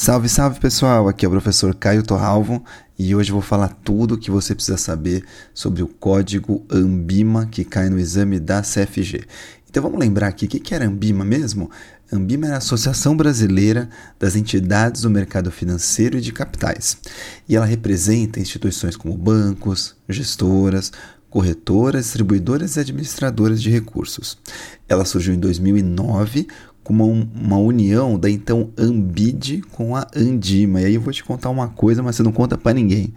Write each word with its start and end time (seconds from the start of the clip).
Salve, 0.00 0.28
salve 0.28 0.60
pessoal! 0.60 1.08
Aqui 1.08 1.26
é 1.26 1.28
o 1.28 1.32
professor 1.32 1.74
Caio 1.74 2.04
Torralvo 2.04 2.64
e 2.96 3.16
hoje 3.16 3.32
vou 3.32 3.42
falar 3.42 3.66
tudo 3.82 4.14
o 4.14 4.16
que 4.16 4.30
você 4.30 4.54
precisa 4.54 4.78
saber 4.78 5.24
sobre 5.52 5.82
o 5.82 5.88
código 5.88 6.64
Ambima 6.70 7.46
que 7.46 7.64
cai 7.64 7.90
no 7.90 7.98
exame 7.98 8.38
da 8.38 8.62
CFG. 8.62 9.24
Então 9.68 9.82
vamos 9.82 9.98
lembrar 9.98 10.28
aqui 10.28 10.46
o 10.46 10.48
que 10.48 10.72
era 10.72 10.86
Ambima 10.86 11.24
mesmo? 11.24 11.68
Ambima 12.12 12.46
era 12.46 12.54
a 12.54 12.58
Associação 12.58 13.16
Brasileira 13.16 13.90
das 14.20 14.36
Entidades 14.36 15.02
do 15.02 15.10
Mercado 15.10 15.50
Financeiro 15.50 16.16
e 16.16 16.20
de 16.20 16.32
Capitais 16.32 16.96
e 17.48 17.56
ela 17.56 17.66
representa 17.66 18.38
instituições 18.38 18.96
como 18.96 19.16
bancos, 19.16 19.96
gestoras, 20.08 20.92
corretoras, 21.28 22.04
distribuidoras 22.04 22.76
e 22.76 22.80
administradoras 22.80 23.60
de 23.60 23.68
recursos. 23.68 24.38
Ela 24.88 25.04
surgiu 25.04 25.34
em 25.34 25.40
2009 25.40 26.46
com 26.88 26.94
uma, 26.94 27.04
uma 27.04 27.58
união 27.58 28.18
da 28.18 28.30
então 28.30 28.70
Ambid 28.78 29.60
com 29.72 29.94
a 29.94 30.06
Andima. 30.16 30.80
E 30.80 30.86
aí 30.86 30.94
eu 30.94 31.02
vou 31.02 31.12
te 31.12 31.22
contar 31.22 31.50
uma 31.50 31.68
coisa, 31.68 32.02
mas 32.02 32.16
você 32.16 32.22
não 32.22 32.32
conta 32.32 32.56
para 32.56 32.72
ninguém. 32.72 33.12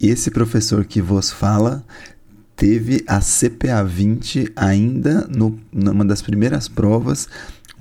Esse 0.00 0.30
professor 0.30 0.82
que 0.86 1.02
vos 1.02 1.30
fala 1.30 1.84
teve 2.56 3.04
a 3.06 3.20
CPA 3.20 3.84
20 3.84 4.50
ainda 4.56 5.28
no, 5.28 5.60
numa 5.70 6.06
das 6.06 6.22
primeiras 6.22 6.68
provas 6.68 7.28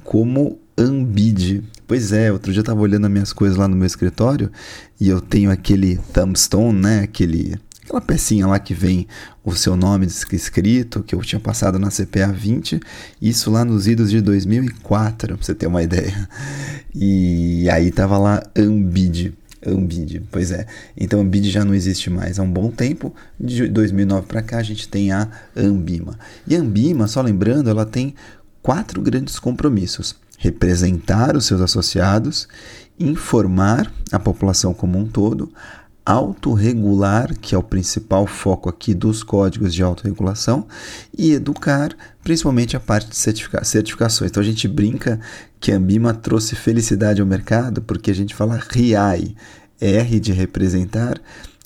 como 0.04 0.60
Ambid. 0.78 1.64
Pois 1.88 2.12
é, 2.12 2.30
outro 2.30 2.52
dia 2.52 2.60
eu 2.60 2.64
estava 2.64 2.82
olhando 2.82 3.06
as 3.06 3.12
minhas 3.12 3.32
coisas 3.32 3.58
lá 3.58 3.70
no 3.70 3.76
meu 3.78 3.88
escritório 3.88 4.52
e 5.00 5.08
eu 5.08 5.22
tenho 5.22 5.50
aquele 5.50 5.96
thumbstone, 6.12 6.78
né? 6.78 7.00
Aquele 7.04 7.58
aquela 7.86 8.02
pecinha 8.02 8.48
lá 8.48 8.58
que 8.58 8.74
vem 8.74 9.08
o 9.44 9.54
seu 9.54 9.78
nome 9.78 10.08
escrito, 10.08 11.04
que 11.04 11.14
eu 11.14 11.22
tinha 11.22 11.40
passado 11.40 11.78
na 11.78 11.90
CPA 11.90 12.34
20, 12.34 12.80
isso 13.22 13.52
lá 13.52 13.64
nos 13.64 13.88
idos 13.88 14.10
de 14.10 14.22
2004, 14.22 15.36
pra 15.36 15.46
você 15.46 15.54
ter 15.54 15.68
uma 15.68 15.84
ideia. 15.84 16.28
E 16.94 17.70
aí 17.70 17.92
tava 17.92 18.18
lá 18.18 18.42
Ambid. 18.58 19.34
Ambid, 19.66 20.24
pois 20.32 20.52
é. 20.52 20.66
Então 20.98 21.20
Ambid 21.20 21.50
já 21.50 21.64
não 21.64 21.76
existe 21.76 22.10
mais 22.10 22.40
há 22.40 22.44
um 22.44 22.52
bom 22.52 22.72
tempo. 22.72 23.14
De 23.40 23.68
2009 23.68 24.28
para 24.28 24.42
cá 24.42 24.58
a 24.58 24.64
gente 24.64 24.88
tem 24.88 25.12
a 25.12 25.28
Ambima. 25.56 26.18
E 26.48 26.56
a 26.56 26.60
Ambima, 26.60 27.08
só 27.08 27.22
lembrando, 27.22 27.70
ela 27.70 27.86
tem 27.86 28.16
quatro 28.62 29.02
grandes 29.02 29.38
compromissos: 29.38 30.16
representar 30.38 31.36
os 31.36 31.46
seus 31.46 31.62
associados, 31.62 32.48
informar 33.00 33.92
a 34.12 34.18
população 34.18 34.74
como 34.74 34.98
um 34.98 35.06
todo, 35.06 35.52
autorregular, 36.06 37.36
que 37.40 37.56
é 37.56 37.58
o 37.58 37.64
principal 37.64 38.28
foco 38.28 38.70
aqui 38.70 38.94
dos 38.94 39.24
códigos 39.24 39.74
de 39.74 39.82
autorregulação, 39.82 40.68
e 41.18 41.32
educar, 41.32 41.96
principalmente 42.24 42.78
a 42.78 42.80
parte 42.80 43.10
de 43.10 43.16
certifica 43.16 43.64
certificações. 43.64 44.30
Então 44.30 44.44
a 44.44 44.46
gente 44.46 44.68
brinca 44.68 45.20
que 45.60 45.72
a 45.72 45.78
Ambima 45.78 46.14
trouxe 46.14 46.56
felicidade 46.56 47.22
ao 47.22 47.28
mercado 47.28 47.82
porque 47.82 48.12
a 48.12 48.16
gente 48.16 48.36
fala 48.36 48.62
RIAI, 48.70 49.36
R 49.82 50.20
de 50.20 50.32
representar, 50.32 51.20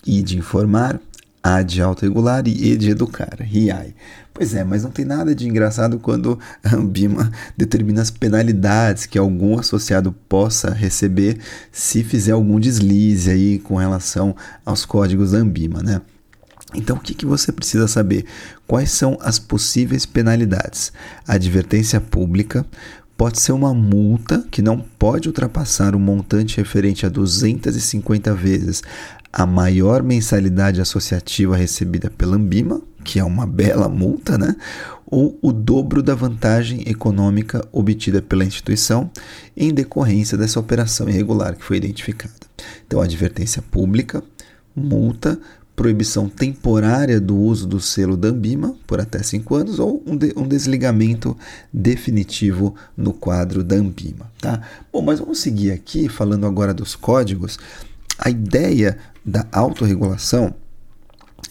I 0.05 0.23
de 0.23 0.37
informar, 0.37 0.99
a 1.43 1.61
de 1.61 1.81
autorregular 1.81 2.47
e 2.47 2.71
E 2.71 2.77
de 2.77 2.89
educar, 2.89 3.37
RIAI. 3.39 3.93
Pois 4.33 4.53
é, 4.53 4.63
mas 4.63 4.83
não 4.83 4.91
tem 4.91 5.03
nada 5.03 5.35
de 5.35 5.47
engraçado 5.47 5.99
quando 5.99 6.39
a 6.63 6.75
Ambima 6.75 7.31
determina 7.57 8.01
as 8.01 8.09
penalidades 8.09 9.05
que 9.05 9.17
algum 9.17 9.59
associado 9.59 10.13
possa 10.29 10.71
receber 10.71 11.39
se 11.71 12.03
fizer 12.03 12.31
algum 12.31 12.59
deslize 12.59 13.29
aí 13.29 13.59
com 13.59 13.75
relação 13.75 14.35
aos 14.65 14.85
códigos 14.85 15.31
da 15.31 15.39
Ambima, 15.39 15.81
né? 15.81 16.01
Então, 16.75 16.97
o 16.97 16.99
que, 16.99 17.15
que 17.15 17.25
você 17.25 17.51
precisa 17.51 17.87
saber? 17.87 18.25
Quais 18.67 18.91
são 18.91 19.17
as 19.21 19.39
possíveis 19.39 20.05
penalidades? 20.05 20.93
Advertência 21.27 21.99
pública, 21.99 22.63
pode 23.20 23.42
ser 23.42 23.52
uma 23.52 23.73
multa 23.73 24.45
que 24.50 24.62
não 24.62 24.80
pode 24.80 25.28
ultrapassar 25.28 25.94
o 25.94 26.00
montante 26.00 26.56
referente 26.56 27.06
a 27.06 27.09
250 27.09 28.34
vezes 28.34 28.81
a 29.34 29.45
maior 29.45 30.02
mensalidade 30.02 30.80
associativa 30.80 31.58
recebida 31.58 32.09
pela 32.09 32.38
Ambima, 32.38 32.81
que 33.03 33.20
é 33.20 33.23
uma 33.25 33.46
bela 33.46 33.90
multa, 33.90 34.38
né? 34.38 34.56
ou 35.06 35.38
o 35.41 35.52
dobro 35.52 36.02
da 36.02 36.16
vantagem 36.16 36.88
econômica 36.88 37.62
obtida 37.74 38.22
pela 38.22 38.46
instituição 38.46 39.12
em 39.58 39.74
decorrência 39.74 40.38
dessa 40.38 40.58
operação 40.58 41.09
irregular 41.09 41.58
que 41.58 41.66
foi 41.66 41.75
identificada. 41.75 42.34
Então, 42.88 43.02
advertência 43.02 43.62
pública, 43.62 44.24
multa, 44.74 45.38
proibição 45.79 46.28
temporária 46.28 47.22
do 47.22 47.38
uso 47.38 47.66
do 47.66 47.79
selo 47.79 48.17
da 48.17 48.28
Ambima 48.28 48.75
por 48.85 49.00
até 49.00 49.23
cinco 49.23 49.56
anos 49.56 49.79
ou 49.79 50.03
um, 50.06 50.17
de, 50.17 50.34
um 50.35 50.45
desligamento 50.45 51.38
definitivo 51.72 52.75
no 52.97 53.13
quadro 53.13 53.63
da 53.63 53.78
Ambima. 53.78 54.29
Tá? 54.41 54.62
Bom, 54.91 55.01
mas 55.01 55.22
vamos 55.22 55.40
seguir 55.40 55.72
aqui 55.72 56.09
falando 56.09 56.45
agora 56.45 56.73
dos 56.73 56.97
códigos. 56.97 57.57
A 58.17 58.29
ideia 58.29 58.97
da 59.25 59.47
autorregulação 59.53 60.53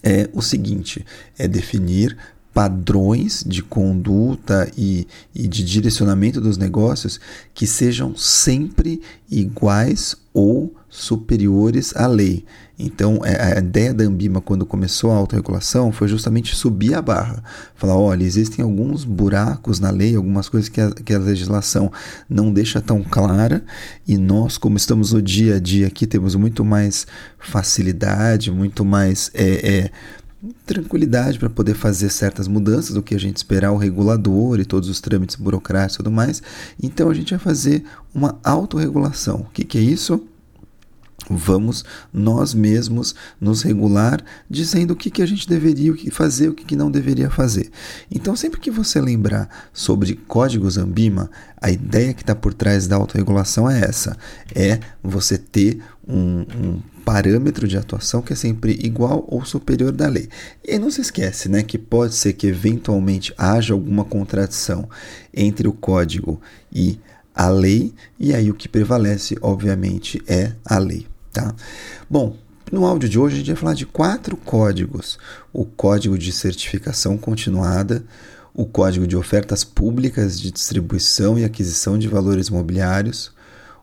é 0.02 0.28
o 0.34 0.42
seguinte: 0.42 1.06
é 1.38 1.48
definir 1.48 2.14
padrões 2.58 3.44
de 3.46 3.62
conduta 3.62 4.68
e, 4.76 5.06
e, 5.32 5.46
de 5.46 5.62
direcionamento 5.62 6.40
dos 6.40 6.58
negócios 6.58 7.20
que 7.54 7.68
sejam 7.68 8.16
sempre 8.16 9.00
iguais 9.30 10.16
ou 10.34 10.74
superiores 10.90 11.94
à 11.94 12.08
lei. 12.08 12.44
Então, 12.76 13.20
é, 13.24 13.58
a 13.58 13.60
ideia 13.60 13.94
da 13.94 14.02
Ambima, 14.02 14.40
quando 14.40 14.66
começou 14.66 15.12
a 15.12 15.14
autorregulação, 15.14 15.92
foi 15.92 16.08
justamente 16.08 16.56
subir 16.56 16.94
a 16.94 17.00
barra. 17.00 17.44
Falar: 17.76 17.96
olha, 17.96 18.24
existem 18.24 18.64
alguns 18.64 19.04
buracos 19.04 19.78
na 19.78 19.90
lei, 19.90 20.16
algumas 20.16 20.48
coisas 20.48 20.68
que 20.68 20.80
a, 20.80 20.90
que 20.90 21.14
a 21.14 21.18
legislação 21.20 21.92
não 22.28 22.52
deixa 22.52 22.80
tão 22.80 23.04
clara, 23.04 23.64
e 24.04 24.18
nós, 24.18 24.58
como 24.58 24.76
estamos 24.76 25.12
no 25.12 25.22
dia 25.22 25.54
a 25.54 25.60
dia 25.60 25.86
aqui, 25.86 26.08
temos 26.08 26.34
muito 26.34 26.64
mais 26.64 27.06
facilidade, 27.38 28.50
muito 28.50 28.84
mais. 28.84 29.30
É, 29.32 29.44
é, 29.44 29.90
tranquilidade 30.64 31.38
para 31.38 31.50
poder 31.50 31.74
fazer 31.74 32.10
certas 32.10 32.46
mudanças 32.46 32.94
do 32.94 33.02
que 33.02 33.14
a 33.14 33.18
gente 33.18 33.36
esperar 33.38 33.72
o 33.72 33.76
regulador 33.76 34.60
e 34.60 34.64
todos 34.64 34.88
os 34.88 35.00
trâmites 35.00 35.36
burocráticos 35.36 35.94
e 35.94 35.98
tudo 35.98 36.10
mais. 36.10 36.42
Então 36.82 37.10
a 37.10 37.14
gente 37.14 37.30
vai 37.30 37.38
fazer 37.38 37.84
uma 38.14 38.38
autorregulação. 38.44 39.40
O 39.40 39.50
que, 39.52 39.64
que 39.64 39.78
é 39.78 39.82
isso? 39.82 40.22
Vamos 41.30 41.84
nós 42.12 42.54
mesmos 42.54 43.14
nos 43.40 43.62
regular 43.62 44.24
dizendo 44.48 44.92
o 44.92 44.96
que, 44.96 45.10
que 45.10 45.20
a 45.20 45.26
gente 45.26 45.48
deveria 45.48 45.92
fazer, 46.10 46.48
o 46.48 46.54
que, 46.54 46.64
que 46.64 46.76
não 46.76 46.90
deveria 46.90 47.28
fazer. 47.28 47.70
Então, 48.10 48.34
sempre 48.34 48.60
que 48.60 48.70
você 48.70 49.00
lembrar 49.00 49.48
sobre 49.72 50.14
códigos 50.14 50.78
Ambima, 50.78 51.30
a 51.60 51.70
ideia 51.70 52.14
que 52.14 52.22
está 52.22 52.34
por 52.34 52.54
trás 52.54 52.86
da 52.86 52.96
autorregulação 52.96 53.68
é 53.68 53.80
essa: 53.80 54.16
é 54.54 54.80
você 55.02 55.36
ter 55.36 55.82
um, 56.06 56.40
um, 56.40 56.80
parâmetro 57.08 57.66
de 57.66 57.78
atuação 57.78 58.20
que 58.20 58.34
é 58.34 58.36
sempre 58.36 58.78
igual 58.82 59.24
ou 59.28 59.42
superior 59.42 59.92
da 59.92 60.06
lei. 60.06 60.28
E 60.62 60.78
não 60.78 60.90
se 60.90 61.00
esquece 61.00 61.48
né, 61.48 61.62
que 61.62 61.78
pode 61.78 62.14
ser 62.14 62.34
que 62.34 62.46
eventualmente 62.46 63.32
haja 63.38 63.72
alguma 63.72 64.04
contradição 64.04 64.86
entre 65.32 65.66
o 65.66 65.72
código 65.72 66.38
e 66.70 67.00
a 67.34 67.48
lei, 67.48 67.94
e 68.20 68.34
aí 68.34 68.50
o 68.50 68.54
que 68.54 68.68
prevalece, 68.68 69.38
obviamente, 69.40 70.22
é 70.28 70.52
a 70.62 70.76
lei. 70.76 71.06
Tá? 71.32 71.54
Bom, 72.10 72.36
no 72.70 72.84
áudio 72.84 73.08
de 73.08 73.18
hoje 73.18 73.36
a 73.36 73.38
gente 73.38 73.52
vai 73.52 73.56
falar 73.56 73.74
de 73.74 73.86
quatro 73.86 74.36
códigos: 74.36 75.18
o 75.50 75.64
código 75.64 76.18
de 76.18 76.30
certificação 76.30 77.16
continuada, 77.16 78.04
o 78.52 78.66
código 78.66 79.06
de 79.06 79.16
ofertas 79.16 79.64
públicas 79.64 80.38
de 80.38 80.50
distribuição 80.50 81.38
e 81.38 81.44
aquisição 81.44 81.98
de 81.98 82.06
valores 82.06 82.48
imobiliários, 82.48 83.32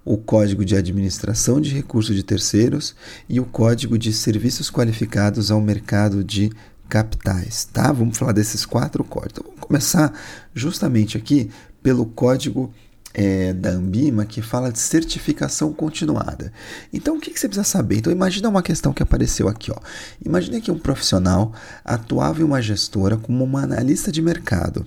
o 0.05 0.17
código 0.17 0.63
de 0.63 0.75
administração 0.75 1.59
de 1.59 1.73
recursos 1.73 2.15
de 2.15 2.21
terceiros 2.21 2.95
e 3.27 3.39
o 3.39 3.45
código 3.45 3.97
de 3.97 4.13
serviços 4.13 4.69
qualificados 4.69 5.49
ao 5.49 5.59
mercado 5.59 6.23
de 6.23 6.51
capitais, 6.87 7.65
tá? 7.65 7.91
Vamos 7.91 8.15
falar 8.15 8.31
desses 8.31 8.65
quatro 8.65 9.03
códigos. 9.03 9.39
Então, 9.39 9.43
vamos 9.47 9.61
começar 9.61 10.13
justamente 10.53 11.17
aqui 11.17 11.49
pelo 11.81 12.05
código 12.05 12.71
é, 13.17 13.53
da 13.53 13.69
Ambima 13.69 14.25
que 14.25 14.41
fala 14.41 14.69
de 14.69 14.77
certificação 14.77 15.71
continuada. 15.71 16.51
Então, 16.91 17.15
o 17.15 17.19
que, 17.19 17.31
que, 17.31 17.39
você 17.39 17.47
precisa 17.47 17.65
saber? 17.65 17.97
Então, 17.97 18.11
imagina 18.11 18.49
uma 18.49 18.61
questão 18.61 18.91
que 18.91 19.01
apareceu 19.01 19.47
aqui. 19.47 19.71
Ó. 19.71 19.77
Imagina 20.23 20.59
que 20.59 20.69
um 20.69 20.77
profissional 20.77 21.53
atuava 21.83 22.41
em 22.41 22.43
uma 22.43 22.61
gestora 22.61 23.15
como 23.15 23.41
uma 23.41 23.63
analista 23.63 24.11
de 24.11 24.21
mercado, 24.21 24.85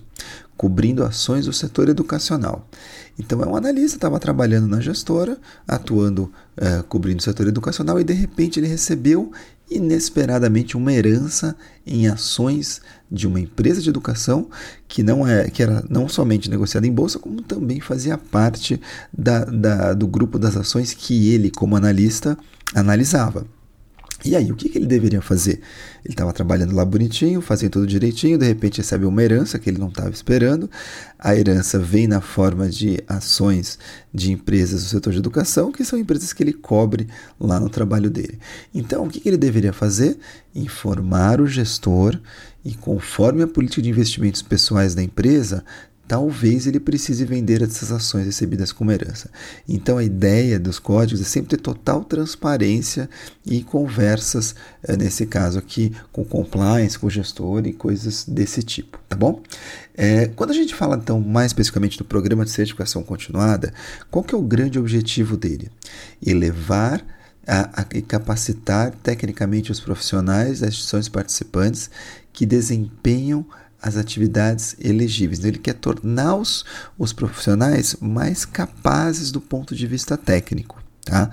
cobrindo 0.58 1.02
ações 1.02 1.46
do 1.46 1.54
setor 1.54 1.88
educacional. 1.88 2.68
Então, 3.18 3.42
é 3.42 3.46
um 3.46 3.56
analista, 3.56 3.96
estava 3.96 4.20
trabalhando 4.20 4.66
na 4.68 4.80
gestora, 4.80 5.38
atuando, 5.66 6.30
é, 6.54 6.82
cobrindo 6.82 7.20
o 7.20 7.24
setor 7.24 7.48
educacional, 7.48 7.98
e 7.98 8.04
de 8.04 8.12
repente 8.12 8.60
ele 8.60 8.68
recebeu 8.68 9.32
inesperadamente 9.70 10.76
uma 10.76 10.92
herança 10.92 11.56
em 11.86 12.08
ações 12.08 12.80
de 13.10 13.26
uma 13.26 13.40
empresa 13.40 13.80
de 13.80 13.88
educação 13.88 14.48
que 14.86 15.02
não 15.02 15.26
é 15.26 15.48
que 15.48 15.62
era 15.62 15.84
não 15.88 16.08
somente 16.08 16.50
negociada 16.50 16.86
em 16.86 16.92
bolsa 16.92 17.18
como 17.18 17.42
também 17.42 17.80
fazia 17.80 18.18
parte 18.18 18.80
da, 19.16 19.44
da, 19.44 19.94
do 19.94 20.06
grupo 20.06 20.38
das 20.38 20.56
ações 20.56 20.92
que 20.92 21.32
ele 21.32 21.50
como 21.50 21.76
analista 21.76 22.36
analisava 22.74 23.46
E 24.24 24.34
aí, 24.34 24.50
o 24.50 24.56
que, 24.56 24.68
que 24.68 24.78
ele 24.78 24.86
deveria 24.86 25.22
fazer? 25.22 25.60
Ele 26.04 26.12
estava 26.12 26.32
trabalhando 26.32 26.74
lá 26.74 26.84
bonitinho, 26.84 27.40
fazendo 27.40 27.72
tudo 27.72 27.86
direitinho, 27.86 28.36
de 28.36 28.46
repente 28.46 28.78
recebe 28.78 29.04
uma 29.04 29.22
herança 29.22 29.60
que 29.60 29.70
ele 29.70 29.78
não 29.78 29.88
estava 29.88 30.10
esperando. 30.10 30.68
A 31.16 31.36
herança 31.36 31.78
vem 31.78 32.08
na 32.08 32.20
forma 32.20 32.68
de 32.68 32.98
ações 33.06 33.78
de 34.12 34.32
empresas 34.32 34.82
do 34.82 34.88
setor 34.88 35.12
de 35.12 35.20
educação, 35.20 35.70
que 35.70 35.84
são 35.84 35.96
empresas 35.96 36.32
que 36.32 36.42
ele 36.42 36.52
cobre 36.52 37.06
lá 37.38 37.60
no 37.60 37.70
trabalho 37.70 38.10
dele. 38.10 38.40
Então, 38.74 39.04
o 39.04 39.08
que, 39.08 39.20
que 39.20 39.28
ele 39.28 39.36
deveria 39.36 39.72
fazer? 39.72 40.18
Informar 40.52 41.40
o 41.40 41.46
gestor 41.46 42.18
e, 42.64 42.74
conforme 42.74 43.42
a 43.42 43.46
política 43.46 43.80
de 43.80 43.88
investimentos 43.88 44.42
pessoais 44.42 44.96
da 44.96 45.02
empresa, 45.02 45.64
talvez 46.08 46.66
ele 46.66 46.80
precise 46.80 47.22
vender 47.26 47.62
essas 47.62 47.92
ações 47.92 48.24
recebidas 48.24 48.72
como 48.72 48.90
herança. 48.90 49.30
Então 49.68 49.98
a 49.98 50.02
ideia 50.02 50.58
dos 50.58 50.78
códigos 50.78 51.20
é 51.20 51.24
sempre 51.24 51.50
ter 51.50 51.62
total 51.62 52.02
transparência 52.02 53.10
e 53.44 53.62
conversas, 53.62 54.54
eh, 54.82 54.96
nesse 54.96 55.26
caso 55.26 55.58
aqui, 55.58 55.92
com 56.10 56.24
compliance, 56.24 56.98
com 56.98 57.10
gestor 57.10 57.66
e 57.66 57.74
coisas 57.74 58.24
desse 58.24 58.62
tipo, 58.62 58.98
tá 59.06 59.14
bom? 59.14 59.42
É, 59.94 60.28
quando 60.28 60.50
a 60.50 60.54
gente 60.54 60.74
fala 60.74 60.96
então 60.96 61.20
mais 61.20 61.48
especificamente 61.48 61.98
do 61.98 62.04
programa 62.04 62.44
de 62.44 62.50
certificação 62.50 63.02
continuada, 63.02 63.74
qual 64.10 64.24
que 64.24 64.34
é 64.34 64.38
o 64.38 64.42
grande 64.42 64.78
objetivo 64.78 65.36
dele? 65.36 65.70
Elevar 66.24 67.04
a, 67.46 67.82
a 67.82 67.84
capacitar 68.06 68.94
tecnicamente 69.02 69.70
os 69.70 69.80
profissionais 69.80 70.60
das 70.60 70.70
instituições 70.70 71.08
participantes 71.08 71.90
que 72.32 72.46
desempenham 72.46 73.44
as 73.80 73.96
atividades 73.96 74.76
elegíveis. 74.80 75.44
Ele 75.44 75.58
quer 75.58 75.74
tornar 75.74 76.36
os, 76.36 76.64
os 76.98 77.12
profissionais 77.12 77.96
mais 78.00 78.44
capazes 78.44 79.30
do 79.30 79.40
ponto 79.40 79.74
de 79.74 79.86
vista 79.86 80.16
técnico. 80.16 80.82
Tá? 81.04 81.30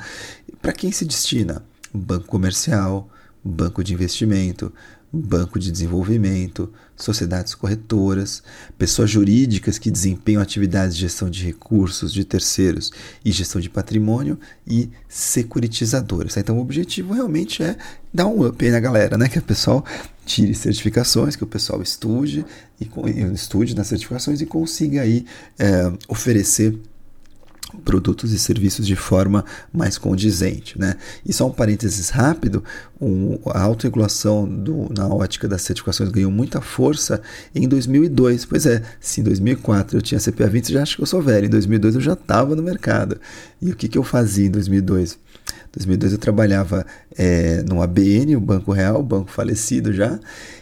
Para 0.62 0.74
quem 0.74 0.92
se 0.92 1.06
destina? 1.06 1.63
Banco 1.94 2.27
comercial, 2.27 3.09
banco 3.44 3.83
de 3.83 3.94
investimento, 3.94 4.71
banco 5.15 5.57
de 5.59 5.71
desenvolvimento, 5.71 6.71
sociedades 6.95 7.53
corretoras, 7.53 8.41
pessoas 8.77 9.09
jurídicas 9.09 9.77
que 9.77 9.91
desempenham 9.91 10.41
atividades 10.41 10.95
de 10.95 11.01
gestão 11.01 11.29
de 11.29 11.44
recursos 11.44 12.13
de 12.13 12.23
terceiros 12.23 12.91
e 13.23 13.31
gestão 13.31 13.59
de 13.59 13.69
patrimônio 13.69 14.39
e 14.65 14.89
securitizadoras. 15.09 16.38
Então, 16.38 16.57
o 16.57 16.62
objetivo 16.62 17.13
realmente 17.13 17.63
é 17.63 17.77
dar 18.13 18.27
um 18.27 18.45
up 18.45 18.63
aí 18.63 18.71
na 18.71 18.79
galera, 18.79 19.17
né? 19.17 19.27
Que 19.27 19.39
o 19.39 19.41
pessoal 19.41 19.83
tire 20.25 20.53
certificações, 20.56 21.35
que 21.35 21.44
o 21.44 21.47
pessoal 21.47 21.81
estude 21.81 22.45
e 22.79 22.89
estude 23.33 23.75
nas 23.75 23.88
certificações 23.88 24.41
e 24.41 24.45
consiga 24.45 25.01
aí 25.01 25.25
é, 25.59 25.91
oferecer 26.07 26.77
produtos 27.75 28.31
e 28.31 28.39
serviços 28.39 28.88
de 28.88 28.95
forma 28.95 29.44
mais 29.74 29.98
condizente. 29.98 30.80
Né? 30.80 30.95
E 31.25 31.33
só 31.33 31.48
um 31.48 31.51
parênteses 31.51 32.10
rápido, 32.10 32.63
um, 33.00 33.38
a 33.48 33.62
autorregulação 33.62 34.48
do, 34.48 34.92
na 34.95 35.07
ótica 35.07 35.48
das 35.48 35.62
certificações 35.62 36.10
ganhou 36.10 36.31
muita 36.31 36.62
força 36.62 37.22
em 37.54 37.68
2002. 37.68 38.45
Pois 38.45 38.66
é, 38.66 38.81
se 39.00 39.22
em 39.22 39.24
2004 39.24 39.98
eu 39.98 40.01
tinha 40.01 40.19
CPA 40.19 40.48
20, 40.48 40.74
já 40.74 40.81
acho 40.81 40.95
que 40.95 41.01
eu 41.01 41.07
sou 41.07 41.22
velho. 41.22 41.48
Em 41.48 41.50
2002 41.50 41.95
eu 41.95 42.01
já 42.01 42.13
estava 42.13 42.56
no 42.56 42.63
mercado. 42.63 43.19
E 43.62 43.72
o 43.72 43.75
que, 43.75 43.88
que 43.88 43.98
eu 43.98 44.04
fazia 44.04 44.48
em 44.48 44.51
2002? 44.51 45.18
2002 45.75 46.13
eu 46.13 46.18
trabalhava 46.18 46.86
é, 47.18 47.63
no 47.63 47.81
ABN, 47.81 48.36
o 48.36 48.39
Banco 48.39 48.72
Real, 48.72 49.04
banco 49.04 49.30
falecido 49.30 49.94
já, 49.94 50.19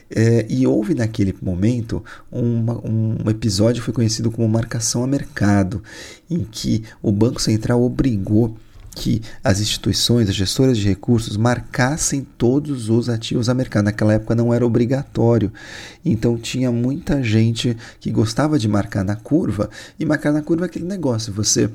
é, 0.10 0.45
e 0.50 0.65
houve 0.68 0.94
naquele 0.94 1.36
momento 1.42 2.04
uma, 2.31 2.80
um 2.86 3.30
episódio 3.30 3.81
que 3.81 3.86
foi 3.86 3.94
conhecido 3.94 4.31
como 4.31 4.48
marcação 4.48 5.04
a 5.04 5.07
mercado, 5.07 5.81
em 6.30 6.44
que 6.44 6.83
o 7.01 7.12
Banco 7.12 7.42
Central 7.42 7.81
obrigou 7.81 8.56
que 8.95 9.21
as 9.44 9.60
instituições, 9.60 10.30
as 10.30 10.36
gestoras 10.36 10.77
de 10.77 10.88
recursos, 10.88 11.36
marcassem 11.36 12.25
todos 12.38 12.89
os 12.89 13.10
ativos 13.10 13.50
a 13.50 13.54
mercado. 13.54 13.86
Naquela 13.86 14.13
época 14.13 14.36
não 14.36 14.54
era 14.54 14.65
obrigatório. 14.65 15.51
Então 16.06 16.38
tinha 16.38 16.71
muita 16.71 17.24
gente 17.24 17.75
que 18.00 18.12
gostava 18.12 18.60
de 18.60 18.68
marcar 18.68 19.04
na 19.04 19.15
curva, 19.15 19.69
e 20.00 20.06
marcar 20.06 20.31
na 20.31 20.42
curva 20.42 20.65
é 20.65 20.68
aquele 20.68 20.86
negócio, 20.86 21.33
você 21.33 21.69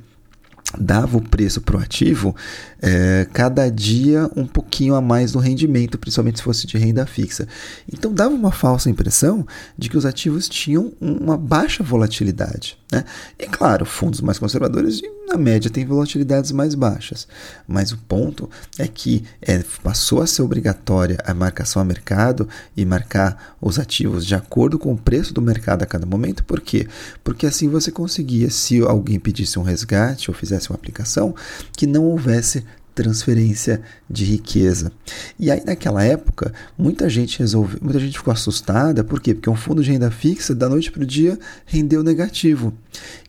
dava 0.77 1.17
o 1.17 1.23
preço 1.23 1.61
para 1.61 1.77
o 1.77 1.81
ativo 1.81 2.35
é, 2.81 3.27
cada 3.33 3.69
dia 3.71 4.29
um 4.37 4.47
pouquinho 4.47 4.95
a 4.95 5.01
mais 5.01 5.33
do 5.33 5.39
rendimento, 5.39 5.99
principalmente 5.99 6.39
se 6.39 6.43
fosse 6.43 6.67
de 6.67 6.77
renda 6.77 7.07
fixa. 7.07 7.47
Então 7.91 8.13
dava 8.13 8.35
uma 8.35 8.53
falsa 8.53 8.91
impressão 8.91 9.47
de 9.77 9.89
que 9.89 9.97
os 9.97 10.05
ativos 10.05 10.49
tinham 10.49 10.93
uma 11.01 11.37
baixa 11.37 11.83
volatilidade. 11.83 12.77
Né? 12.91 13.05
E 13.39 13.47
claro, 13.47 13.85
fundos 13.85 14.21
mais 14.23 14.39
conservadores, 14.39 15.03
na 15.29 15.37
média, 15.37 15.71
têm 15.71 15.85
volatilidades 15.85 16.53
mais 16.53 16.75
baixas. 16.75 17.29
Mas 17.67 17.93
o 17.93 17.99
ponto 17.99 18.49
é 18.79 18.89
que 18.89 19.25
é, 19.43 19.63
passou 19.83 20.23
a 20.23 20.27
ser 20.27 20.41
obrigatória 20.43 21.19
a 21.25 21.35
marcação 21.35 21.83
a 21.83 21.85
mercado 21.85 22.49
e 22.75 22.85
marcar 22.87 23.57
os 23.61 23.79
ativos 23.79 24.25
de 24.25 24.35
acordo 24.35 24.79
com 24.79 24.93
o 24.93 24.97
preço 24.97 25.35
do 25.35 25.43
mercado 25.43 25.83
a 25.83 25.87
cada 25.87 26.07
momento. 26.07 26.43
Por 26.45 26.61
quê? 26.61 26.89
Porque 27.23 27.47
assim 27.47 27.69
você 27.69 27.91
conseguia, 27.91 28.49
se 28.49 28.81
alguém 28.81 29.21
pedisse 29.21 29.59
um 29.59 29.63
resgate 29.63 30.31
ou 30.31 30.35
fizesse 30.35 30.71
uma 30.71 30.77
aplicação, 30.77 31.35
que 31.77 31.87
não 31.87 32.05
houvesse 32.05 32.65
transferência 32.99 33.81
de 34.11 34.25
riqueza. 34.25 34.91
E 35.39 35.53
aí 35.53 35.63
naquela 35.65 36.03
época, 36.03 36.53
muita 36.77 37.09
gente 37.09 37.39
resolveu, 37.39 37.79
muita 37.81 38.01
gente 38.01 38.19
ficou 38.19 38.33
assustada, 38.33 39.05
por 39.05 39.21
quê? 39.21 39.35
Porque 39.35 39.49
um 39.49 39.55
fundo 39.55 39.85
de 39.85 39.93
renda 39.93 40.11
fixa 40.11 40.53
da 40.53 40.69
noite 40.69 40.91
para 40.91 41.05
o 41.05 41.07
dia 41.07 41.39
rendeu 41.65 42.03
negativo. 42.03 42.75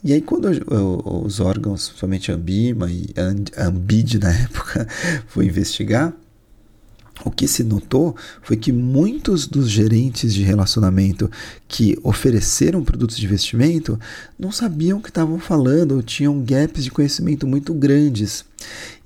E 0.03 0.11
aí 0.11 0.21
quando 0.21 0.49
os 1.23 1.39
órgãos, 1.39 1.93
somente 1.95 2.31
a 2.31 2.35
Ambima 2.35 2.89
e 2.89 3.13
a 3.55 3.67
Ambid 3.67 4.17
na 4.17 4.31
época, 4.31 4.87
foi 5.29 5.45
investigar, 5.45 6.15
o 7.25 7.29
que 7.29 7.47
se 7.47 7.63
notou 7.63 8.15
foi 8.41 8.55
que 8.55 8.71
muitos 8.71 9.45
dos 9.45 9.69
gerentes 9.69 10.33
de 10.33 10.41
relacionamento 10.43 11.29
que 11.67 11.97
ofereceram 12.03 12.83
produtos 12.83 13.17
de 13.17 13.25
investimento 13.25 13.99
não 14.37 14.51
sabiam 14.51 14.99
o 14.99 15.01
que 15.01 15.09
estavam 15.09 15.39
falando 15.39 15.93
ou 15.93 16.03
tinham 16.03 16.41
gaps 16.41 16.83
de 16.83 16.91
conhecimento 16.91 17.45
muito 17.45 17.73
grandes. 17.73 18.45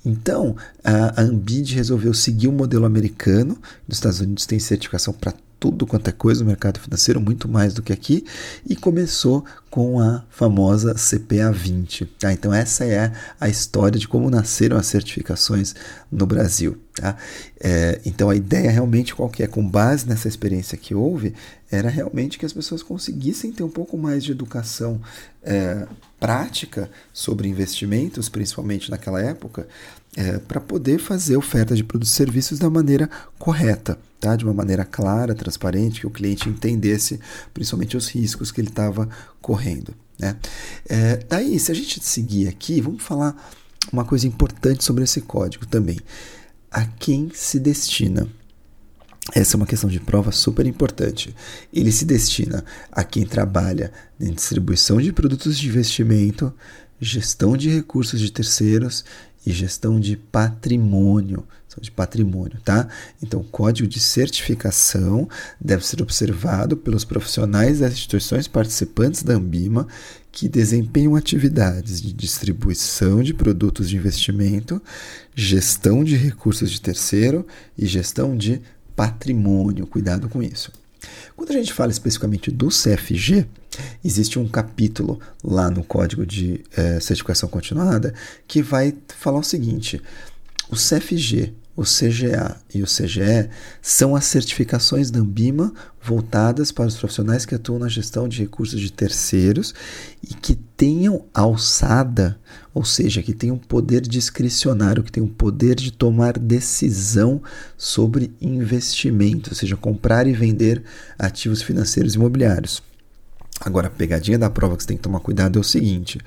Então, 0.04 0.54
a 0.82 1.20
Ambid 1.22 1.74
resolveu 1.74 2.12
seguir 2.12 2.48
o 2.48 2.52
modelo 2.52 2.84
americano. 2.84 3.58
Nos 3.88 3.96
Estados 3.96 4.20
Unidos 4.20 4.44
tem 4.44 4.58
certificação 4.58 5.14
para 5.14 5.32
tudo 5.64 5.86
quanto 5.86 6.08
é 6.08 6.12
coisa 6.12 6.42
no 6.42 6.48
mercado 6.48 6.78
financeiro, 6.78 7.18
muito 7.18 7.48
mais 7.48 7.72
do 7.72 7.80
que 7.80 7.90
aqui, 7.90 8.22
e 8.68 8.76
começou 8.76 9.42
com 9.70 9.98
a 9.98 10.22
famosa 10.28 10.94
CPA 10.94 11.50
20. 11.50 12.04
Tá? 12.18 12.30
Então, 12.34 12.52
essa 12.52 12.84
é 12.84 13.10
a 13.40 13.48
história 13.48 13.98
de 13.98 14.06
como 14.06 14.28
nasceram 14.28 14.76
as 14.76 14.84
certificações 14.84 15.74
no 16.12 16.26
Brasil. 16.26 16.76
Tá? 16.94 17.16
É, 17.58 17.98
então, 18.04 18.28
a 18.28 18.36
ideia 18.36 18.70
realmente 18.70 19.14
qual 19.14 19.30
que 19.30 19.42
é? 19.42 19.46
Com 19.46 19.66
base 19.66 20.06
nessa 20.06 20.28
experiência 20.28 20.76
que 20.76 20.94
houve, 20.94 21.32
era 21.74 21.88
realmente 21.88 22.38
que 22.38 22.46
as 22.46 22.52
pessoas 22.52 22.82
conseguissem 22.82 23.52
ter 23.52 23.62
um 23.62 23.70
pouco 23.70 23.96
mais 23.98 24.22
de 24.24 24.32
educação 24.32 25.00
é, 25.42 25.86
prática 26.18 26.90
sobre 27.12 27.48
investimentos, 27.48 28.28
principalmente 28.28 28.90
naquela 28.90 29.20
época, 29.20 29.66
é, 30.16 30.38
para 30.38 30.60
poder 30.60 30.98
fazer 30.98 31.36
oferta 31.36 31.74
de 31.74 31.82
produtos 31.82 32.12
e 32.12 32.16
serviços 32.16 32.58
da 32.58 32.70
maneira 32.70 33.10
correta, 33.38 33.98
tá? 34.20 34.36
de 34.36 34.44
uma 34.44 34.54
maneira 34.54 34.84
clara, 34.84 35.34
transparente, 35.34 36.00
que 36.00 36.06
o 36.06 36.10
cliente 36.10 36.48
entendesse 36.48 37.20
principalmente 37.52 37.96
os 37.96 38.08
riscos 38.08 38.50
que 38.52 38.60
ele 38.60 38.68
estava 38.68 39.08
correndo. 39.40 39.94
Né? 40.18 40.36
É, 40.88 41.16
daí, 41.28 41.58
se 41.58 41.72
a 41.72 41.74
gente 41.74 42.02
seguir 42.04 42.48
aqui, 42.48 42.80
vamos 42.80 43.02
falar 43.02 43.36
uma 43.92 44.04
coisa 44.04 44.26
importante 44.26 44.84
sobre 44.84 45.04
esse 45.04 45.20
código 45.20 45.66
também. 45.66 45.98
A 46.70 46.86
quem 46.86 47.30
se 47.34 47.58
destina? 47.58 48.28
Essa 49.32 49.56
é 49.56 49.58
uma 49.58 49.66
questão 49.66 49.88
de 49.88 50.00
prova 50.00 50.30
super 50.30 50.66
importante. 50.66 51.34
Ele 51.72 51.90
se 51.90 52.04
destina 52.04 52.64
a 52.92 53.02
quem 53.02 53.24
trabalha 53.24 53.90
em 54.20 54.32
distribuição 54.32 55.00
de 55.00 55.12
produtos 55.12 55.58
de 55.58 55.68
investimento, 55.68 56.52
gestão 57.00 57.56
de 57.56 57.70
recursos 57.70 58.20
de 58.20 58.30
terceiros 58.30 59.04
e 59.46 59.52
gestão 59.52 59.98
de 59.98 60.16
patrimônio, 60.16 61.46
de 61.80 61.90
patrimônio, 61.90 62.58
tá? 62.64 62.88
Então, 63.22 63.40
o 63.40 63.44
código 63.44 63.88
de 63.88 63.98
certificação 63.98 65.28
deve 65.60 65.84
ser 65.84 66.00
observado 66.02 66.76
pelos 66.76 67.04
profissionais 67.04 67.80
das 67.80 67.92
instituições 67.92 68.46
participantes 68.46 69.22
da 69.22 69.34
Ambima 69.34 69.86
que 70.30 70.48
desempenham 70.48 71.14
atividades 71.14 72.00
de 72.00 72.12
distribuição 72.12 73.22
de 73.22 73.34
produtos 73.34 73.88
de 73.88 73.96
investimento, 73.96 74.80
gestão 75.34 76.02
de 76.02 76.16
recursos 76.16 76.70
de 76.70 76.80
terceiro 76.80 77.46
e 77.76 77.86
gestão 77.86 78.36
de 78.36 78.62
patrimônio. 78.94 79.86
Cuidado 79.86 80.28
com 80.28 80.42
isso. 80.42 80.72
Quando 81.36 81.50
a 81.50 81.54
gente 81.54 81.72
fala 81.72 81.90
especificamente 81.90 82.50
do 82.50 82.68
CFG, 82.68 83.46
existe 84.04 84.38
um 84.38 84.48
capítulo 84.48 85.20
lá 85.42 85.70
no 85.70 85.84
Código 85.84 86.24
de 86.24 86.64
é, 86.76 87.00
Certificação 87.00 87.48
Continuada 87.48 88.14
que 88.46 88.62
vai 88.62 88.94
falar 89.08 89.38
o 89.38 89.44
seguinte: 89.44 90.00
o 90.70 90.76
CFG 90.76 91.52
o 91.76 91.82
CGA 91.82 92.56
e 92.72 92.82
o 92.82 92.86
CGE 92.86 93.48
são 93.82 94.14
as 94.14 94.24
certificações 94.24 95.10
da 95.10 95.20
Ambima 95.20 95.72
voltadas 96.00 96.70
para 96.70 96.86
os 96.86 96.96
profissionais 96.96 97.44
que 97.44 97.54
atuam 97.54 97.78
na 97.78 97.88
gestão 97.88 98.28
de 98.28 98.40
recursos 98.40 98.80
de 98.80 98.92
terceiros 98.92 99.74
e 100.22 100.34
que 100.34 100.54
tenham 100.54 101.24
alçada, 101.32 102.38
ou 102.72 102.84
seja, 102.84 103.22
que 103.22 103.32
tenham 103.32 103.56
poder 103.56 104.02
discricionário, 104.02 105.02
que 105.02 105.10
tenham 105.10 105.28
poder 105.28 105.74
de 105.74 105.92
tomar 105.92 106.38
decisão 106.38 107.42
sobre 107.76 108.32
investimento, 108.40 109.50
ou 109.50 109.56
seja, 109.56 109.76
comprar 109.76 110.26
e 110.26 110.32
vender 110.32 110.82
ativos 111.18 111.62
financeiros 111.62 112.14
imobiliários. 112.14 112.82
Agora, 113.60 113.86
a 113.86 113.90
pegadinha 113.90 114.38
da 114.38 114.50
prova 114.50 114.76
que 114.76 114.82
você 114.82 114.88
tem 114.88 114.96
que 114.96 115.02
tomar 115.02 115.20
cuidado 115.20 115.58
é 115.58 115.60
o 115.60 115.64
seguinte: 115.64 116.18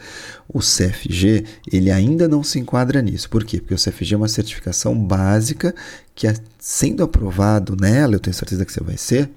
o 0.48 0.60
CFG 0.60 1.46
ele 1.72 1.92
ainda 1.92 2.28
não 2.28 2.42
se 2.42 2.58
enquadra 2.58 3.02
nisso. 3.02 3.30
Por 3.30 3.44
quê? 3.44 3.60
Porque 3.60 3.74
o 3.74 3.78
CFG 3.78 4.14
é 4.14 4.18
uma 4.18 4.28
certificação 4.28 4.98
básica 4.98 5.76
que, 6.16 6.28
sendo 6.58 7.04
aprovado 7.04 7.76
nela, 7.76 8.16
eu 8.16 8.20
tenho 8.20 8.34
certeza 8.34 8.66
que 8.66 8.72
você 8.72 8.82
vai 8.82 8.98
ser, 8.98 9.30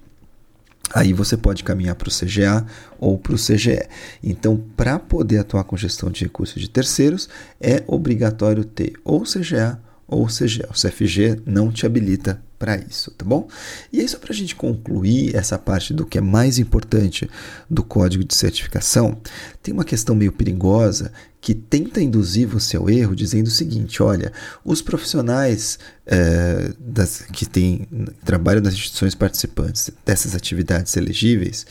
aí 0.95 1.13
você 1.13 1.37
pode 1.37 1.65
caminhar 1.65 1.97
para 1.97 2.09
o 2.09 2.13
CGA 2.13 2.65
ou 2.99 3.19
para 3.19 3.35
o 3.35 3.37
CGE. 3.37 3.83
Então, 4.23 4.57
para 4.77 4.99
poder 4.99 5.39
atuar 5.39 5.65
com 5.65 5.77
gestão 5.77 6.11
de 6.11 6.25
recursos 6.25 6.61
de 6.63 6.71
terceiros, 6.71 7.29
é 7.61 7.83
obrigatório 7.89 8.65
ter 8.65 8.95
ou 9.05 9.23
CGA 9.23 9.81
ou 10.07 10.27
CGE. 10.27 10.65
O 10.71 10.75
CFG 10.75 11.43
não 11.45 11.73
te 11.73 11.85
habilita 11.85 12.41
para 12.61 12.77
isso, 12.77 13.11
tá 13.13 13.25
bom? 13.25 13.49
E 13.91 14.01
aí, 14.01 14.07
só 14.07 14.19
para 14.19 14.33
a 14.33 14.37
gente 14.37 14.55
concluir 14.55 15.35
essa 15.35 15.59
parte 15.59 15.95
do 15.95 16.05
que 16.05 16.19
é 16.19 16.21
mais 16.21 16.59
importante 16.59 17.29
do 17.71 17.83
código 17.83 18.23
de 18.23 18.35
certificação, 18.35 19.17
tem 19.63 19.73
uma 19.73 19.83
questão 19.83 20.15
meio 20.15 20.31
perigosa 20.31 21.11
que 21.41 21.55
tenta 21.55 22.03
induzir 22.03 22.47
você 22.47 22.77
ao 22.77 22.91
erro, 22.91 23.17
dizendo 23.17 23.47
o 23.47 23.51
seguinte: 23.51 24.03
olha, 24.03 24.31
os 24.63 24.83
profissionais 24.83 25.79
é, 26.05 26.75
das, 26.79 27.23
que 27.33 27.47
têm, 27.47 27.89
trabalham 28.27 28.61
nas 28.61 28.75
instituições 28.75 29.15
participantes 29.15 29.91
dessas 30.05 30.35
atividades 30.35 30.95
elegíveis, 30.99 31.65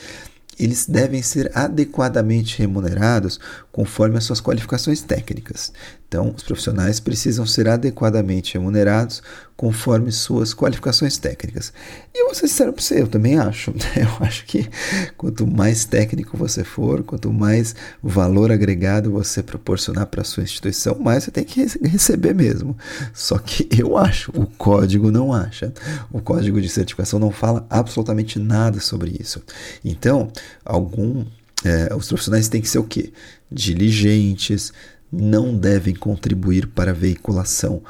eles 0.57 0.87
devem 0.87 1.21
ser 1.21 1.51
adequadamente 1.55 2.57
remunerados 2.57 3.39
conforme 3.71 4.17
as 4.17 4.23
suas 4.23 4.41
qualificações 4.41 5.03
técnicas. 5.03 5.71
Então, 6.09 6.33
os 6.35 6.41
profissionais 6.41 6.99
precisam 6.99 7.45
ser 7.45 7.69
adequadamente 7.69 8.55
remunerados 8.55 9.21
conforme 9.55 10.11
suas 10.11 10.55
qualificações 10.55 11.19
técnicas. 11.19 11.71
E 12.11 12.19
eu 12.19 12.25
vou 12.25 12.33
ser 12.33 12.47
sincero 12.47 12.73
para 12.73 12.81
você, 12.81 12.99
eu 12.99 13.07
também 13.07 13.37
acho. 13.37 13.71
Né? 13.79 13.85
Eu 13.97 14.25
acho 14.25 14.43
que 14.45 14.67
quanto 15.15 15.45
mais 15.45 15.85
técnico 15.85 16.35
você 16.35 16.63
for, 16.63 17.03
quanto 17.03 17.31
mais 17.31 17.75
valor 18.01 18.51
agregado 18.51 19.11
você 19.11 19.43
proporcionar 19.43 20.07
para 20.07 20.21
a 20.21 20.25
sua 20.25 20.41
instituição, 20.41 20.97
mais 20.99 21.25
você 21.25 21.31
tem 21.31 21.43
que 21.43 21.63
receber 21.83 22.33
mesmo. 22.33 22.75
Só 23.13 23.37
que 23.37 23.69
eu 23.77 23.95
acho, 23.95 24.31
o 24.31 24.47
código 24.47 25.11
não 25.11 25.31
acha. 25.31 25.71
O 26.11 26.19
código 26.19 26.59
de 26.59 26.69
certificação 26.69 27.19
não 27.19 27.29
fala 27.29 27.67
absolutamente 27.69 28.39
nada 28.39 28.79
sobre 28.79 29.15
isso. 29.19 29.43
Então, 29.85 30.31
algum 30.65 31.23
é, 31.63 31.93
os 31.93 32.07
profissionais 32.07 32.47
têm 32.47 32.61
que 32.61 32.69
ser 32.69 32.79
o 32.79 32.83
quê? 32.83 33.11
Diligentes, 33.51 34.71
não 35.11 35.55
devem 35.55 35.95
contribuir 35.95 36.67
para 36.67 36.91
a 36.91 36.93
veiculação 36.93 37.81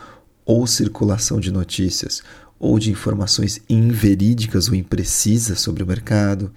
ou 0.46 0.66
circulação 0.66 1.40
de 1.40 1.52
notícias 1.52 2.24
ou 2.60 2.78
de 2.78 2.92
informações 2.92 3.62
inverídicas 3.70 4.68
ou 4.68 4.76
imprecisas 4.76 5.62
sobre 5.62 5.82
o 5.82 5.88
mercado, 5.88 6.52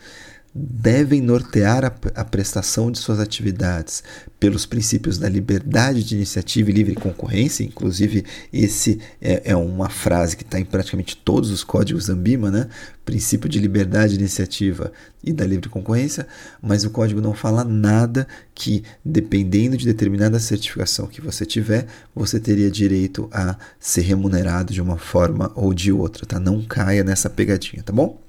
devem 0.54 1.23
nortear 1.23 1.85
a, 1.85 1.92
a, 2.14 2.25
prestação 2.25 2.90
de 2.90 2.99
suas 2.99 3.18
atividades 3.18 4.04
pelos 4.38 4.66
princípios 4.66 5.16
da 5.16 5.26
liberdade 5.26 6.04
de 6.04 6.14
iniciativa 6.14 6.68
e 6.71 6.75
livre 6.75 6.94
concorrência, 6.94 7.64
inclusive 7.64 8.25
esse 8.52 9.00
é, 9.21 9.42
é 9.47 9.56
uma 9.56 9.88
frase 9.88 10.37
que 10.37 10.42
está 10.42 10.61
em 10.61 10.64
praticamente 10.64 11.16
todos 11.16 11.50
os 11.50 11.64
códigos 11.64 12.11
Ambima, 12.11 12.50
né? 12.50 12.68
princípio 13.04 13.49
de 13.49 13.59
liberdade 13.59 14.12
de 14.12 14.21
iniciativa 14.21 14.92
e 15.25 15.32
da 15.32 15.47
livre 15.47 15.68
concorrência, 15.68 16.26
mas 16.61 16.85
o 16.85 16.90
código 16.90 17.21
não 17.21 17.32
fala 17.32 17.64
nada 17.64 18.28
que, 18.54 18.85
dependendo 19.04 19.76
de 19.76 19.87
determinada 19.87 20.38
certificação 20.38 21.06
que 21.06 21.21
você 21.21 21.47
tiver, 21.47 21.87
você 22.14 22.38
teria 22.38 22.71
direito 22.71 23.28
a 23.32 23.56
ser 23.80 24.02
remunerado 24.02 24.73
de 24.73 24.82
uma 24.82 24.99
forma 24.99 25.50
ou 25.54 25.73
de 25.73 25.90
outra, 25.90 26.26
tá? 26.26 26.38
Não 26.38 26.62
caia 26.62 27.02
nessa 27.02 27.30
pegadinha, 27.30 27.82
tá 27.82 27.92
bom? 27.92 28.22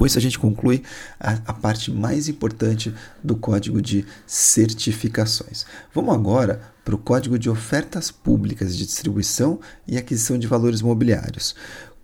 Com 0.00 0.06
isso, 0.06 0.16
a 0.16 0.22
gente 0.22 0.38
conclui 0.38 0.82
a, 1.20 1.32
a 1.44 1.52
parte 1.52 1.90
mais 1.90 2.26
importante 2.26 2.90
do 3.22 3.36
código 3.36 3.82
de 3.82 4.06
certificações. 4.26 5.66
Vamos 5.94 6.14
agora 6.14 6.62
para 6.82 6.94
o 6.94 6.98
código 6.98 7.38
de 7.38 7.50
ofertas 7.50 8.10
públicas 8.10 8.74
de 8.74 8.86
distribuição 8.86 9.60
e 9.86 9.98
aquisição 9.98 10.38
de 10.38 10.46
valores 10.46 10.80
mobiliários. 10.80 11.54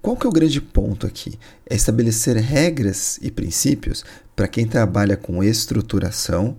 Qual 0.03 0.15
que 0.15 0.27
é 0.27 0.29
o 0.29 0.33
grande 0.33 0.61
ponto 0.61 1.07
aqui? 1.07 1.39
É 1.65 1.75
estabelecer 1.75 2.37
regras 2.37 3.19
e 3.23 3.31
princípios 3.31 4.05
para 4.37 4.47
quem 4.47 4.67
trabalha 4.67 5.17
com 5.17 5.43
estruturação, 5.43 6.59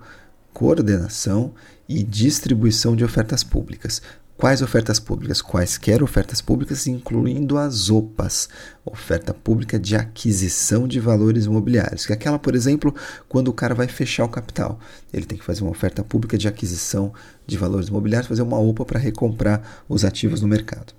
coordenação 0.51 1.53
e 1.87 2.01
distribuição 2.01 2.95
de 2.95 3.03
ofertas 3.03 3.43
públicas. 3.43 4.01
Quais 4.37 4.61
ofertas 4.61 4.99
públicas? 4.99 5.41
Quaisquer 5.41 6.03
ofertas 6.03 6.41
públicas, 6.41 6.85
incluindo 6.85 7.57
as 7.57 7.89
OPAs, 7.89 8.47
oferta 8.85 9.33
pública 9.33 9.79
de 9.79 9.95
aquisição 9.95 10.87
de 10.87 10.99
valores 10.99 11.45
imobiliários, 11.45 12.05
que 12.05 12.13
é 12.13 12.15
aquela, 12.15 12.37
por 12.37 12.53
exemplo, 12.53 12.93
quando 13.27 13.47
o 13.47 13.53
cara 13.53 13.73
vai 13.73 13.87
fechar 13.87 14.25
o 14.25 14.29
capital. 14.29 14.79
Ele 15.11 15.25
tem 15.25 15.39
que 15.39 15.43
fazer 15.43 15.63
uma 15.63 15.71
oferta 15.71 16.03
pública 16.03 16.37
de 16.37 16.47
aquisição 16.47 17.11
de 17.47 17.57
valores 17.57 17.87
imobiliários, 17.87 18.27
fazer 18.27 18.43
uma 18.43 18.59
OPA 18.59 18.85
para 18.85 18.99
recomprar 18.99 19.83
os 19.89 20.05
ativos 20.05 20.39
no 20.39 20.47
mercado. 20.47 20.93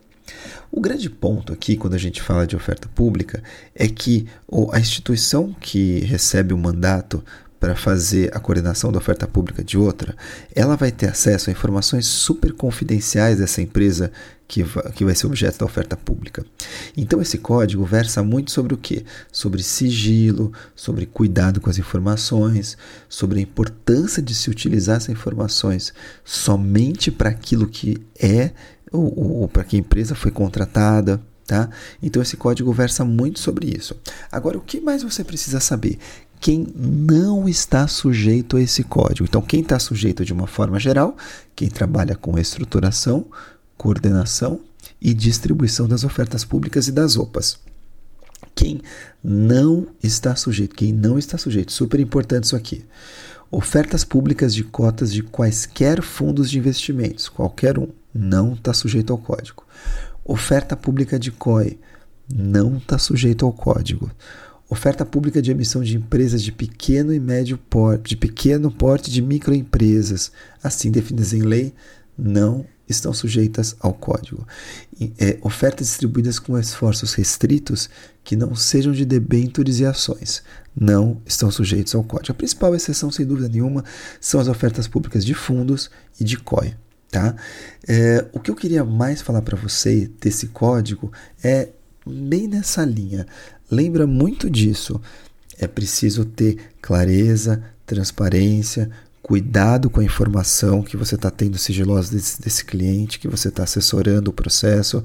O 0.70 0.80
grande 0.80 1.08
ponto 1.08 1.52
aqui, 1.52 1.76
quando 1.76 1.94
a 1.94 1.98
gente 1.98 2.20
fala 2.20 2.44
de 2.44 2.56
oferta 2.56 2.88
pública, 2.88 3.40
é 3.72 3.86
que 3.86 4.26
a 4.72 4.80
instituição 4.80 5.54
que 5.60 6.00
recebe 6.00 6.52
o 6.52 6.58
mandato 6.58 7.24
para 7.60 7.74
fazer 7.74 8.34
a 8.36 8.40
coordenação 8.40 8.92
da 8.92 8.98
oferta 8.98 9.26
pública 9.26 9.64
de 9.64 9.76
outra, 9.76 10.16
ela 10.54 10.76
vai 10.76 10.92
ter 10.92 11.08
acesso 11.08 11.50
a 11.50 11.52
informações 11.52 12.06
super 12.06 12.52
confidenciais 12.52 13.38
dessa 13.38 13.60
empresa 13.60 14.12
que 14.46 14.62
vai, 14.62 14.92
que 14.92 15.04
vai 15.04 15.14
ser 15.14 15.26
objeto 15.26 15.58
da 15.58 15.66
oferta 15.66 15.96
pública. 15.96 16.44
Então, 16.96 17.20
esse 17.20 17.36
código 17.36 17.84
versa 17.84 18.22
muito 18.22 18.50
sobre 18.50 18.74
o 18.74 18.78
que? 18.78 19.04
Sobre 19.30 19.62
sigilo, 19.62 20.52
sobre 20.74 21.04
cuidado 21.04 21.60
com 21.60 21.68
as 21.68 21.78
informações, 21.78 22.78
sobre 23.08 23.40
a 23.40 23.42
importância 23.42 24.22
de 24.22 24.34
se 24.34 24.48
utilizar 24.48 24.96
essas 24.96 25.10
informações 25.10 25.92
somente 26.24 27.10
para 27.10 27.28
aquilo 27.28 27.68
que 27.68 28.00
é 28.18 28.52
ou, 28.90 29.40
ou 29.40 29.48
para 29.48 29.64
que 29.64 29.76
a 29.76 29.78
empresa 29.78 30.14
foi 30.14 30.30
contratada. 30.30 31.20
Tá? 31.48 31.70
Então 32.02 32.20
esse 32.20 32.36
código 32.36 32.70
versa 32.74 33.06
muito 33.06 33.40
sobre 33.40 33.74
isso. 33.74 33.96
Agora, 34.30 34.58
o 34.58 34.60
que 34.60 34.82
mais 34.82 35.02
você 35.02 35.24
precisa 35.24 35.60
saber? 35.60 35.98
quem 36.40 36.72
não 36.76 37.48
está 37.48 37.88
sujeito 37.88 38.56
a 38.56 38.62
esse 38.62 38.84
código. 38.84 39.24
Então, 39.24 39.42
quem 39.42 39.60
está 39.60 39.76
sujeito 39.78 40.24
de 40.24 40.32
uma 40.32 40.46
forma 40.46 40.78
geral, 40.78 41.16
quem 41.56 41.68
trabalha 41.68 42.14
com 42.14 42.38
estruturação, 42.38 43.26
coordenação 43.76 44.60
e 45.00 45.12
distribuição 45.12 45.88
das 45.88 46.04
ofertas 46.04 46.44
públicas 46.44 46.86
e 46.86 46.92
das 46.92 47.16
OPAs. 47.16 47.58
Quem 48.54 48.80
não 49.22 49.88
está 50.02 50.36
sujeito, 50.36 50.74
quem 50.74 50.92
não 50.92 51.18
está 51.18 51.36
sujeito, 51.38 51.72
super 51.72 51.98
importante 51.98 52.44
isso 52.44 52.56
aqui. 52.56 52.84
Ofertas 53.50 54.04
públicas 54.04 54.54
de 54.54 54.62
cotas 54.62 55.12
de 55.12 55.22
quaisquer 55.22 56.02
fundos 56.02 56.50
de 56.50 56.58
investimentos, 56.58 57.28
qualquer 57.28 57.78
um, 57.78 57.88
não 58.12 58.52
está 58.52 58.72
sujeito 58.74 59.12
ao 59.12 59.18
código. 59.18 59.64
Oferta 60.28 60.76
pública 60.76 61.18
de 61.18 61.32
COI, 61.32 61.76
não 62.32 62.76
está 62.76 62.98
sujeito 62.98 63.44
ao 63.44 63.52
código 63.52 64.08
Oferta 64.70 65.02
pública 65.02 65.40
de 65.40 65.50
emissão 65.50 65.82
de 65.82 65.96
empresas 65.96 66.42
de 66.42 66.52
pequeno 66.52 67.14
e 67.14 67.18
médio 67.18 67.56
porte, 67.56 68.10
de 68.10 68.16
pequeno 68.18 68.70
porte 68.70 69.10
de 69.10 69.22
microempresas, 69.22 70.30
assim 70.62 70.90
definidas 70.90 71.32
em 71.32 71.40
lei, 71.40 71.72
não 72.18 72.66
estão 72.86 73.14
sujeitas 73.14 73.74
ao 73.80 73.94
código. 73.94 74.46
E, 75.00 75.10
é, 75.18 75.38
ofertas 75.40 75.86
distribuídas 75.86 76.38
com 76.38 76.58
esforços 76.58 77.14
restritos 77.14 77.88
que 78.22 78.36
não 78.36 78.54
sejam 78.54 78.92
de 78.92 79.06
debêntures 79.06 79.80
e 79.80 79.86
ações 79.86 80.42
não 80.78 81.18
estão 81.24 81.50
sujeitos 81.50 81.94
ao 81.94 82.04
código. 82.04 82.32
A 82.32 82.34
principal 82.34 82.74
exceção, 82.74 83.10
sem 83.10 83.24
dúvida 83.24 83.48
nenhuma, 83.48 83.82
são 84.20 84.38
as 84.38 84.48
ofertas 84.48 84.86
públicas 84.86 85.24
de 85.24 85.32
fundos 85.32 85.90
e 86.20 86.24
de 86.24 86.36
COI. 86.36 86.74
Tá? 87.10 87.34
É, 87.86 88.26
o 88.32 88.40
que 88.40 88.50
eu 88.50 88.54
queria 88.54 88.84
mais 88.84 89.22
falar 89.22 89.40
para 89.40 89.56
você 89.56 90.10
desse 90.20 90.48
código 90.48 91.10
é 91.42 91.70
bem 92.06 92.46
nessa 92.46 92.84
linha 92.84 93.26
lembra 93.70 94.06
muito 94.06 94.48
disso. 94.48 95.00
É 95.58 95.66
preciso 95.66 96.24
ter 96.24 96.56
clareza, 96.80 97.62
transparência, 97.84 98.90
cuidado 99.22 99.90
com 99.90 100.00
a 100.00 100.04
informação 100.04 100.82
que 100.82 100.96
você 100.96 101.16
está 101.16 101.30
tendo 101.30 101.58
sigilosa 101.58 102.12
desse, 102.12 102.40
desse, 102.40 102.64
cliente, 102.64 103.18
que 103.18 103.28
você 103.28 103.48
está 103.48 103.64
assessorando 103.64 104.30
o 104.30 104.34
processo, 104.34 105.02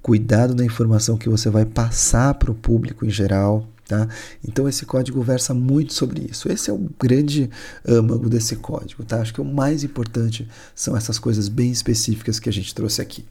cuidado 0.00 0.54
da 0.54 0.64
informação 0.64 1.18
que 1.18 1.28
você 1.28 1.50
vai 1.50 1.64
passar 1.64 2.34
para 2.34 2.50
o 2.50 2.54
público 2.54 3.04
em 3.04 3.10
geral. 3.10 3.66
Tá? 3.88 4.08
Então 4.46 4.68
esse 4.68 4.84
código 4.84 5.22
versa 5.22 5.54
muito 5.54 5.94
sobre 5.94 6.28
isso. 6.30 6.50
Esse 6.50 6.70
é 6.70 6.72
o 6.72 6.88
grande 7.00 7.48
âmago 7.86 8.28
desse 8.28 8.56
código. 8.56 9.04
Tá? 9.04 9.20
Acho 9.20 9.32
que 9.32 9.40
o 9.40 9.44
mais 9.44 9.84
importante 9.84 10.48
são 10.74 10.96
essas 10.96 11.18
coisas 11.18 11.48
bem 11.48 11.70
específicas 11.70 12.40
que 12.40 12.48
a 12.48 12.52
gente 12.52 12.74
trouxe 12.74 13.00
aqui. 13.00 13.24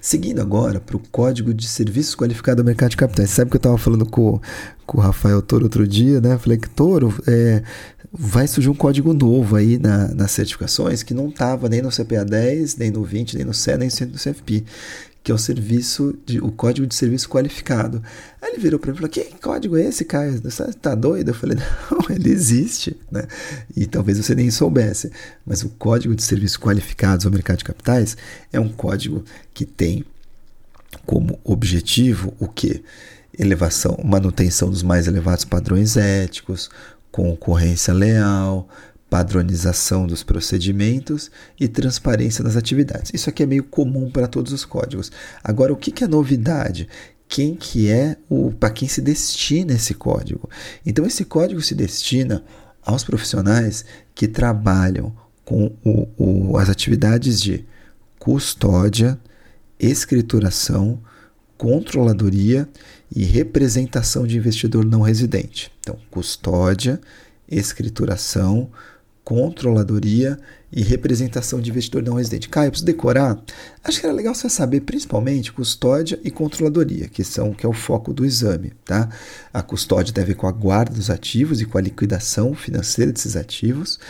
Seguindo 0.00 0.40
agora 0.40 0.80
para 0.80 0.96
o 0.96 1.00
Código 1.10 1.54
de 1.54 1.66
Serviços 1.68 2.14
Qualificado 2.14 2.60
ao 2.60 2.66
Mercado 2.66 2.90
de 2.90 2.96
Capitais. 2.96 3.30
Sabe 3.30 3.50
que 3.50 3.56
eu 3.56 3.58
estava 3.58 3.78
falando 3.78 4.04
com, 4.04 4.40
com 4.86 4.98
o 4.98 5.00
Rafael 5.00 5.40
Toro 5.40 5.64
outro 5.64 5.86
dia, 5.86 6.20
né? 6.20 6.36
Falei 6.38 6.58
que 6.58 6.68
Toro, 6.68 7.14
é, 7.26 7.62
vai 8.12 8.46
surgir 8.46 8.68
um 8.68 8.74
código 8.74 9.12
novo 9.12 9.56
aí 9.56 9.78
na, 9.78 10.08
nas 10.08 10.30
certificações 10.30 11.02
que 11.02 11.14
não 11.14 11.28
estava 11.28 11.68
nem 11.68 11.82
no 11.82 11.90
CPA 11.90 12.24
10, 12.24 12.76
nem 12.76 12.90
no 12.90 13.04
20, 13.04 13.36
nem 13.36 13.44
no 13.44 13.54
CE, 13.54 13.76
nem 13.76 13.88
no 13.88 14.18
CFP, 14.18 14.64
que 15.24 15.32
é 15.32 15.34
o 15.34 15.38
serviço 15.38 16.14
de, 16.26 16.38
o 16.38 16.52
código 16.52 16.86
de 16.86 16.94
serviço 16.94 17.30
qualificado. 17.30 18.02
Aí 18.42 18.50
ele 18.50 18.60
virou 18.60 18.78
para 18.78 18.90
mim 18.92 18.96
e 18.96 18.98
falou: 18.98 19.10
Que 19.10 19.24
código 19.40 19.74
é 19.74 19.84
esse, 19.86 20.04
Caio? 20.04 20.38
Você 20.42 20.70
tá 20.74 20.94
doido? 20.94 21.30
Eu 21.30 21.34
falei: 21.34 21.56
Não, 21.90 22.14
ele 22.14 22.30
existe, 22.30 22.94
né? 23.10 23.26
E 23.74 23.86
talvez 23.86 24.18
você 24.18 24.34
nem 24.34 24.50
soubesse. 24.50 25.10
Mas 25.44 25.62
o 25.62 25.70
código 25.70 26.14
de 26.14 26.22
serviços 26.22 26.58
qualificados 26.58 27.24
ao 27.24 27.32
mercado 27.32 27.56
de 27.58 27.64
capitais 27.64 28.18
é 28.52 28.60
um 28.60 28.68
código 28.68 29.24
que 29.54 29.64
tem 29.64 30.04
como 31.06 31.40
objetivo 31.42 32.34
o 32.38 32.46
que? 32.46 32.84
Elevação, 33.36 33.98
manutenção 34.04 34.68
dos 34.68 34.82
mais 34.82 35.08
elevados 35.08 35.44
padrões 35.46 35.96
éticos, 35.96 36.70
concorrência 37.10 37.94
leal, 37.94 38.68
padronização 39.14 40.08
dos 40.08 40.24
procedimentos 40.24 41.30
e 41.60 41.68
transparência 41.68 42.42
nas 42.42 42.56
atividades. 42.56 43.12
Isso 43.14 43.30
aqui 43.30 43.44
é 43.44 43.46
meio 43.46 43.62
comum 43.62 44.10
para 44.10 44.26
todos 44.26 44.52
os 44.52 44.64
códigos. 44.64 45.12
Agora, 45.44 45.72
o 45.72 45.76
que, 45.76 45.92
que 45.92 46.02
é 46.02 46.08
novidade? 46.08 46.88
Quem 47.28 47.54
que 47.54 47.88
é 47.88 48.16
o 48.28 48.50
para 48.50 48.70
quem 48.70 48.88
se 48.88 49.00
destina 49.00 49.74
esse 49.74 49.94
código? 49.94 50.50
Então, 50.84 51.06
esse 51.06 51.24
código 51.24 51.62
se 51.62 51.76
destina 51.76 52.42
aos 52.82 53.04
profissionais 53.04 53.84
que 54.16 54.26
trabalham 54.26 55.14
com 55.44 55.70
o, 55.84 56.08
o, 56.18 56.58
as 56.58 56.68
atividades 56.68 57.40
de 57.40 57.64
custódia, 58.18 59.16
escrituração, 59.78 61.00
controladoria 61.56 62.68
e 63.14 63.22
representação 63.22 64.26
de 64.26 64.36
investidor 64.36 64.84
não 64.84 65.02
residente. 65.02 65.70
Então, 65.78 65.96
custódia, 66.10 67.00
escrituração, 67.48 68.72
controladoria 69.24 70.38
e 70.70 70.82
representação 70.82 71.60
de 71.60 71.70
investidor 71.70 72.02
não 72.02 72.14
residente. 72.14 72.48
Caio, 72.48 72.70
preciso 72.70 72.84
decorar? 72.84 73.40
Acho 73.82 74.00
que 74.00 74.06
era 74.06 74.14
legal 74.14 74.34
você 74.34 74.48
saber 74.50 74.80
principalmente 74.80 75.52
custódia 75.52 76.18
e 76.24 76.30
controladoria, 76.30 77.08
que 77.08 77.22
são 77.22 77.54
que 77.54 77.64
é 77.64 77.68
o 77.68 77.72
foco 77.72 78.12
do 78.12 78.24
exame, 78.24 78.72
tá? 78.84 79.08
A 79.52 79.62
custódia 79.62 80.12
deve 80.12 80.28
ver 80.28 80.34
com 80.34 80.48
a 80.48 80.52
guarda 80.52 80.94
dos 80.94 81.10
ativos 81.10 81.60
e 81.60 81.64
com 81.64 81.78
a 81.78 81.80
liquidação 81.80 82.54
financeira 82.54 83.12
desses 83.12 83.36
ativos, 83.36 84.00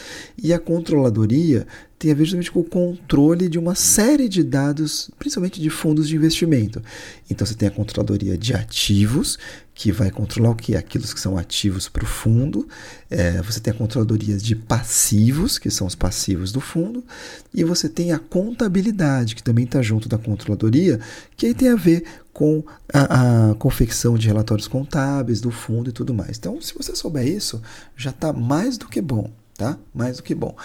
e 0.42 0.52
a 0.54 0.58
controladoria 0.58 1.66
tem 1.98 2.10
a 2.10 2.14
ver 2.14 2.24
justamente 2.24 2.50
com 2.50 2.60
o 2.60 2.64
controle 2.64 3.48
de 3.48 3.58
uma 3.58 3.74
série 3.74 4.28
de 4.28 4.42
dados, 4.42 5.10
principalmente 5.18 5.60
de 5.60 5.70
fundos 5.70 6.08
de 6.08 6.16
investimento. 6.16 6.82
Então 7.30 7.46
você 7.46 7.54
tem 7.54 7.68
a 7.68 7.70
controladoria 7.70 8.36
de 8.36 8.54
ativos, 8.54 9.38
que 9.74 9.90
vai 9.90 10.08
controlar 10.10 10.50
o 10.50 10.54
que? 10.54 10.76
Aqueles 10.76 11.12
que 11.12 11.20
são 11.20 11.36
ativos 11.36 11.88
para 11.88 12.04
o 12.04 12.06
fundo. 12.06 12.68
É, 13.10 13.42
você 13.42 13.58
tem 13.58 13.72
a 13.72 13.76
controladoria 13.76 14.36
de 14.36 14.54
passivos, 14.54 15.58
que 15.58 15.68
são 15.68 15.86
os 15.86 15.96
passivos 15.96 16.52
do 16.52 16.60
fundo. 16.60 17.04
E 17.52 17.64
você 17.64 17.88
tem 17.88 18.12
a 18.12 18.18
contabilidade, 18.18 19.34
que 19.34 19.42
também 19.42 19.64
está 19.64 19.82
junto 19.82 20.08
da 20.08 20.16
controladoria, 20.16 21.00
que 21.36 21.46
aí 21.46 21.54
tem 21.54 21.70
a 21.70 21.76
ver 21.76 22.04
com 22.32 22.62
a, 22.92 23.50
a, 23.50 23.54
confecção 23.56 24.16
de 24.16 24.28
relatórios 24.28 24.68
contábeis 24.68 25.40
do 25.40 25.50
fundo 25.50 25.90
e 25.90 25.92
tudo 25.92 26.14
mais. 26.14 26.38
Então, 26.38 26.60
se 26.60 26.72
você 26.72 26.94
souber 26.94 27.26
isso, 27.26 27.60
já 27.96 28.10
está 28.10 28.32
mais 28.32 28.78
do 28.78 28.86
que 28.86 29.00
bom, 29.00 29.30
tá? 29.56 29.76
Mais 29.92 30.18
do 30.18 30.22
que 30.22 30.34
bom. 30.34 30.56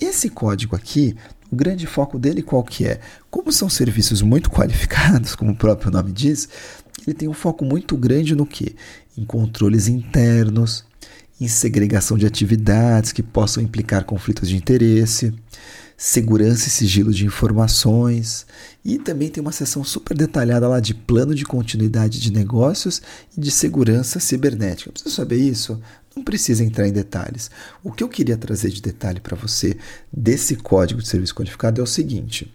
Esse 0.00 0.28
código 0.28 0.76
aqui, 0.76 1.16
o 1.52 1.56
grande 1.56 1.86
foco 1.86 2.18
dele 2.18 2.42
qual 2.42 2.64
que 2.64 2.86
é? 2.86 2.98
Como 3.30 3.52
são 3.52 3.68
serviços 3.68 4.22
muito 4.22 4.50
qualificados, 4.50 5.34
como 5.36 5.52
o 5.52 5.56
próprio 5.56 5.92
nome 5.92 6.10
diz, 6.10 6.48
ele 7.06 7.14
tem 7.14 7.28
um 7.28 7.34
foco 7.34 7.62
muito 7.62 7.94
grande 7.94 8.34
no 8.34 8.46
que? 8.46 8.74
Em 9.16 9.24
controles 9.24 9.86
internos, 9.86 10.84
em 11.38 11.46
segregação 11.46 12.16
de 12.16 12.24
atividades 12.24 13.12
que 13.12 13.22
possam 13.22 13.62
implicar 13.62 14.04
conflitos 14.04 14.48
de 14.48 14.56
interesse, 14.56 15.34
segurança 15.96 16.68
e 16.68 16.70
sigilo 16.70 17.12
de 17.12 17.26
informações, 17.26 18.46
e 18.84 18.98
também 18.98 19.28
tem 19.28 19.40
uma 19.40 19.52
seção 19.52 19.84
super 19.84 20.16
detalhada 20.16 20.66
lá 20.66 20.80
de 20.80 20.94
plano 20.94 21.34
de 21.34 21.44
continuidade 21.44 22.18
de 22.18 22.32
negócios 22.32 23.02
e 23.36 23.40
de 23.40 23.50
segurança 23.50 24.18
cibernética. 24.18 24.90
Precisa 24.90 25.14
saber 25.14 25.36
isso? 25.36 25.80
Não 26.14 26.22
precisa 26.22 26.62
entrar 26.62 26.86
em 26.86 26.92
detalhes. 26.92 27.50
O 27.82 27.90
que 27.90 28.02
eu 28.02 28.08
queria 28.08 28.36
trazer 28.36 28.70
de 28.70 28.82
detalhe 28.82 29.20
para 29.20 29.36
você 29.36 29.76
desse 30.12 30.56
código 30.56 31.00
de 31.00 31.08
serviço 31.08 31.34
qualificado 31.34 31.80
é 31.80 31.84
o 31.84 31.86
seguinte: 31.86 32.52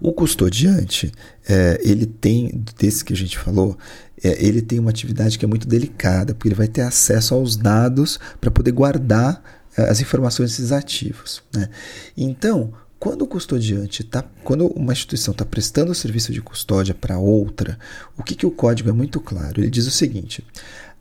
o 0.00 0.12
custodiante, 0.12 1.12
é, 1.48 1.80
ele 1.82 2.06
tem, 2.06 2.64
desse 2.78 3.04
que 3.04 3.12
a 3.12 3.16
gente 3.16 3.38
falou, 3.38 3.76
é, 4.22 4.44
ele 4.44 4.62
tem 4.62 4.78
uma 4.78 4.90
atividade 4.90 5.38
que 5.38 5.44
é 5.44 5.48
muito 5.48 5.66
delicada, 5.66 6.34
porque 6.34 6.48
ele 6.48 6.54
vai 6.54 6.68
ter 6.68 6.82
acesso 6.82 7.34
aos 7.34 7.56
dados 7.56 8.18
para 8.40 8.50
poder 8.50 8.72
guardar 8.72 9.42
é, 9.76 9.82
as 9.88 10.00
informações 10.00 10.50
desses 10.50 10.72
ativos. 10.72 11.42
Né? 11.54 11.68
Então, 12.16 12.72
quando 12.98 13.22
o 13.22 13.26
custodiante 13.26 14.02
está, 14.02 14.24
quando 14.42 14.66
uma 14.66 14.92
instituição 14.92 15.32
está 15.32 15.44
prestando 15.44 15.92
o 15.92 15.94
serviço 15.94 16.32
de 16.32 16.42
custódia 16.42 16.94
para 16.94 17.18
outra, 17.18 17.78
o 18.16 18.24
que, 18.24 18.34
que 18.34 18.46
o 18.46 18.50
código 18.50 18.88
é 18.88 18.92
muito 18.92 19.20
claro? 19.20 19.60
Ele 19.60 19.70
diz 19.70 19.86
o 19.86 19.90
seguinte: 19.90 20.44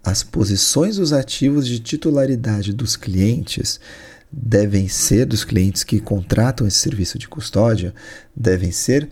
as 0.07 0.23
posições 0.23 0.95
dos 0.95 1.11
ativos 1.11 1.67
de 1.67 1.79
titularidade 1.79 2.71
dos 2.71 2.95
clientes 2.95 3.77
devem 4.31 4.87
ser, 4.87 5.25
dos 5.25 5.43
clientes 5.43 5.83
que 5.83 5.99
contratam 5.99 6.65
esse 6.65 6.77
serviço 6.77 7.19
de 7.19 7.27
custódia, 7.27 7.93
devem 8.33 8.71
ser 8.71 9.09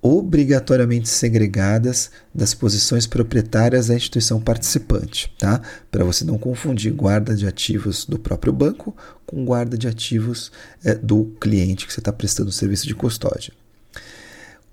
obrigatoriamente 0.00 1.08
segregadas 1.08 2.12
das 2.32 2.54
posições 2.54 3.08
proprietárias 3.08 3.88
da 3.88 3.96
instituição 3.96 4.40
participante, 4.40 5.34
tá? 5.36 5.60
Para 5.90 6.04
você 6.04 6.24
não 6.24 6.38
confundir 6.38 6.92
guarda 6.92 7.34
de 7.34 7.44
ativos 7.44 8.04
do 8.04 8.16
próprio 8.16 8.52
banco 8.52 8.96
com 9.26 9.44
guarda 9.44 9.76
de 9.76 9.88
ativos 9.88 10.52
é, 10.84 10.94
do 10.94 11.24
cliente 11.40 11.88
que 11.88 11.92
você 11.92 11.98
está 11.98 12.12
prestando 12.12 12.50
o 12.50 12.52
serviço 12.52 12.86
de 12.86 12.94
custódia. 12.94 13.52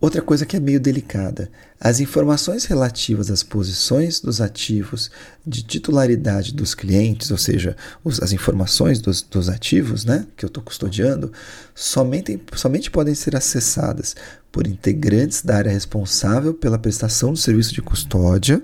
Outra 0.04 0.22
coisa 0.22 0.46
que 0.46 0.58
é 0.58 0.60
meio 0.60 0.82
delicada: 0.82 1.50
as 1.80 2.02
informações 2.02 2.66
relativas 2.66 3.32
às 3.32 3.42
posições 3.42 4.20
dos 4.20 4.42
ativos 4.42 5.10
de 5.48 5.64
titularidade 5.64 6.54
dos 6.54 6.76
clientes, 6.76 7.32
ou 7.32 7.38
seja, 7.38 7.78
os, 8.04 8.22
as 8.22 8.34
informações 8.34 9.00
dos, 9.00 9.22
dos, 9.22 9.48
ativos 9.48 10.04
né, 10.04 10.28
que 10.36 10.44
eu 10.44 10.48
estou 10.48 10.62
custodiando, 10.62 11.32
somente, 11.74 12.38
somente 12.54 12.92
podem 12.92 13.16
ser 13.16 13.34
acessadas 13.34 14.14
por 14.52 14.68
integrantes 14.68 15.42
da 15.42 15.56
área 15.56 15.72
responsável 15.72 16.54
pela 16.54 16.78
prestação 16.78 17.32
do 17.32 17.40
serviço 17.40 17.74
de 17.74 17.82
custódia 17.82 18.62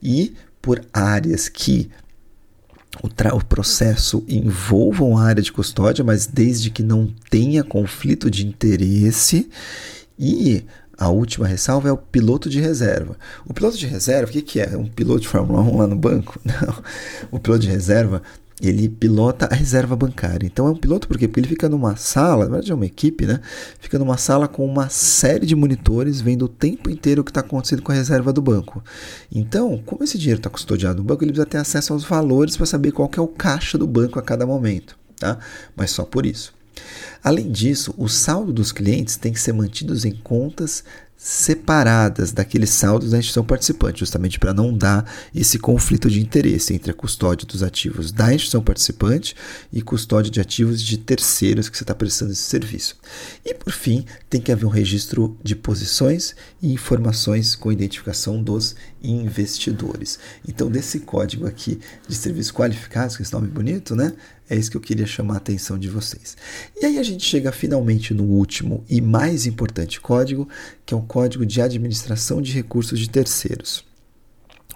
e 0.00 0.36
por 0.62 0.84
áreas 0.92 1.48
que 1.48 1.90
o, 3.02 3.08
o, 3.08 3.44
processo 3.44 4.24
envolvam 4.28 5.18
a 5.18 5.24
área 5.24 5.42
de 5.42 5.50
custódia, 5.50 6.04
mas 6.04 6.28
desde 6.28 6.70
que 6.70 6.84
não 6.84 7.12
tenha 7.28 7.64
conflito 7.64 8.30
de 8.30 8.46
interesse 8.46 9.50
e 10.18 10.64
a 10.98 11.08
última 11.08 11.46
ressalva 11.46 11.88
é 11.88 11.92
o 11.92 11.96
piloto 11.96 12.48
de 12.48 12.60
reserva. 12.60 13.16
O 13.46 13.52
piloto 13.52 13.76
de 13.76 13.86
reserva, 13.86 14.30
o 14.30 14.32
que, 14.32 14.40
que 14.40 14.60
é? 14.60 14.76
Um 14.76 14.88
piloto 14.88 15.20
de 15.20 15.28
Fórmula 15.28 15.60
1 15.60 15.76
lá 15.76 15.86
no 15.86 15.96
banco? 15.96 16.40
Não. 16.44 16.82
O 17.30 17.38
piloto 17.38 17.62
de 17.62 17.68
reserva, 17.68 18.22
ele 18.62 18.88
pilota 18.88 19.46
a 19.46 19.54
reserva 19.54 19.94
bancária. 19.94 20.46
Então 20.46 20.66
é 20.66 20.70
um 20.70 20.76
piloto 20.76 21.06
por 21.06 21.18
quê? 21.18 21.28
Porque 21.28 21.40
ele 21.40 21.48
fica 21.48 21.68
numa 21.68 21.96
sala, 21.96 22.44
na 22.44 22.52
verdade 22.52 22.72
é 22.72 22.74
uma 22.74 22.86
equipe, 22.86 23.26
né? 23.26 23.40
Fica 23.78 23.98
numa 23.98 24.16
sala 24.16 24.48
com 24.48 24.64
uma 24.64 24.88
série 24.88 25.44
de 25.44 25.54
monitores 25.54 26.22
vendo 26.22 26.46
o 26.46 26.48
tempo 26.48 26.88
inteiro 26.88 27.20
o 27.20 27.24
que 27.24 27.30
está 27.30 27.40
acontecendo 27.40 27.82
com 27.82 27.92
a 27.92 27.94
reserva 27.94 28.32
do 28.32 28.40
banco. 28.40 28.82
Então, 29.30 29.82
como 29.84 30.02
esse 30.02 30.16
dinheiro 30.16 30.40
está 30.40 30.48
custodiado 30.48 30.98
no 30.98 31.04
banco, 31.04 31.22
ele 31.22 31.32
precisa 31.32 31.46
ter 31.46 31.58
acesso 31.58 31.92
aos 31.92 32.04
valores 32.04 32.56
para 32.56 32.64
saber 32.64 32.92
qual 32.92 33.10
é 33.14 33.20
o 33.20 33.28
caixa 33.28 33.76
do 33.76 33.86
banco 33.86 34.18
a 34.18 34.22
cada 34.22 34.46
momento. 34.46 34.96
Tá? 35.18 35.38
Mas 35.74 35.90
só 35.90 36.04
por 36.04 36.24
isso. 36.24 36.54
Além 37.22 37.50
disso, 37.50 37.94
o 37.96 38.08
saldo 38.08 38.52
dos 38.52 38.72
clientes 38.72 39.16
tem 39.16 39.32
que 39.32 39.40
ser 39.40 39.52
mantido 39.52 39.94
em 40.06 40.12
contas 40.12 40.84
separadas 41.16 42.30
daqueles 42.30 42.70
saldos 42.70 43.10
da 43.10 43.18
instituição 43.18 43.44
participante, 43.44 44.00
justamente 44.00 44.38
para 44.38 44.52
não 44.52 44.76
dar 44.76 45.10
esse 45.34 45.58
conflito 45.58 46.10
de 46.10 46.20
interesse 46.20 46.74
entre 46.74 46.90
a 46.90 46.94
custódia 46.94 47.46
dos 47.46 47.62
ativos 47.62 48.12
da 48.12 48.26
instituição 48.26 48.62
participante 48.62 49.34
e 49.72 49.80
custódia 49.80 50.30
de 50.30 50.40
ativos 50.40 50.80
de 50.82 50.98
terceiros 50.98 51.68
que 51.68 51.76
você 51.76 51.84
está 51.84 51.94
prestando 51.94 52.32
esse 52.32 52.42
serviço. 52.42 52.96
E 53.44 53.54
por 53.54 53.72
fim, 53.72 54.04
tem 54.28 54.40
que 54.40 54.52
haver 54.52 54.66
um 54.66 54.70
registro 54.70 55.36
de 55.42 55.56
posições 55.56 56.36
e 56.62 56.72
informações 56.72 57.56
com 57.56 57.72
identificação 57.72 58.42
dos 58.42 58.76
investidores. 59.02 60.18
Então, 60.46 60.70
desse 60.70 61.00
código 61.00 61.46
aqui 61.46 61.80
de 62.06 62.14
serviços 62.14 62.52
qualificados, 62.52 63.16
que 63.16 63.22
é 63.22 63.24
esse 63.24 63.32
nome 63.32 63.48
bonito, 63.48 63.96
né? 63.96 64.12
É 64.48 64.56
isso 64.56 64.70
que 64.70 64.76
eu 64.76 64.80
queria 64.80 65.06
chamar 65.06 65.34
a 65.34 65.36
atenção 65.38 65.78
de 65.78 65.88
vocês. 65.88 66.36
E 66.80 66.86
aí 66.86 66.98
a 66.98 67.02
gente 67.02 67.24
chega 67.24 67.50
finalmente 67.50 68.14
no 68.14 68.24
último 68.24 68.84
e 68.88 69.00
mais 69.00 69.46
importante 69.46 70.00
código, 70.00 70.48
que 70.84 70.94
é 70.94 70.96
o 70.96 71.02
código 71.02 71.44
de 71.44 71.60
administração 71.60 72.40
de 72.40 72.52
recursos 72.52 72.98
de 72.98 73.10
terceiros. 73.10 73.84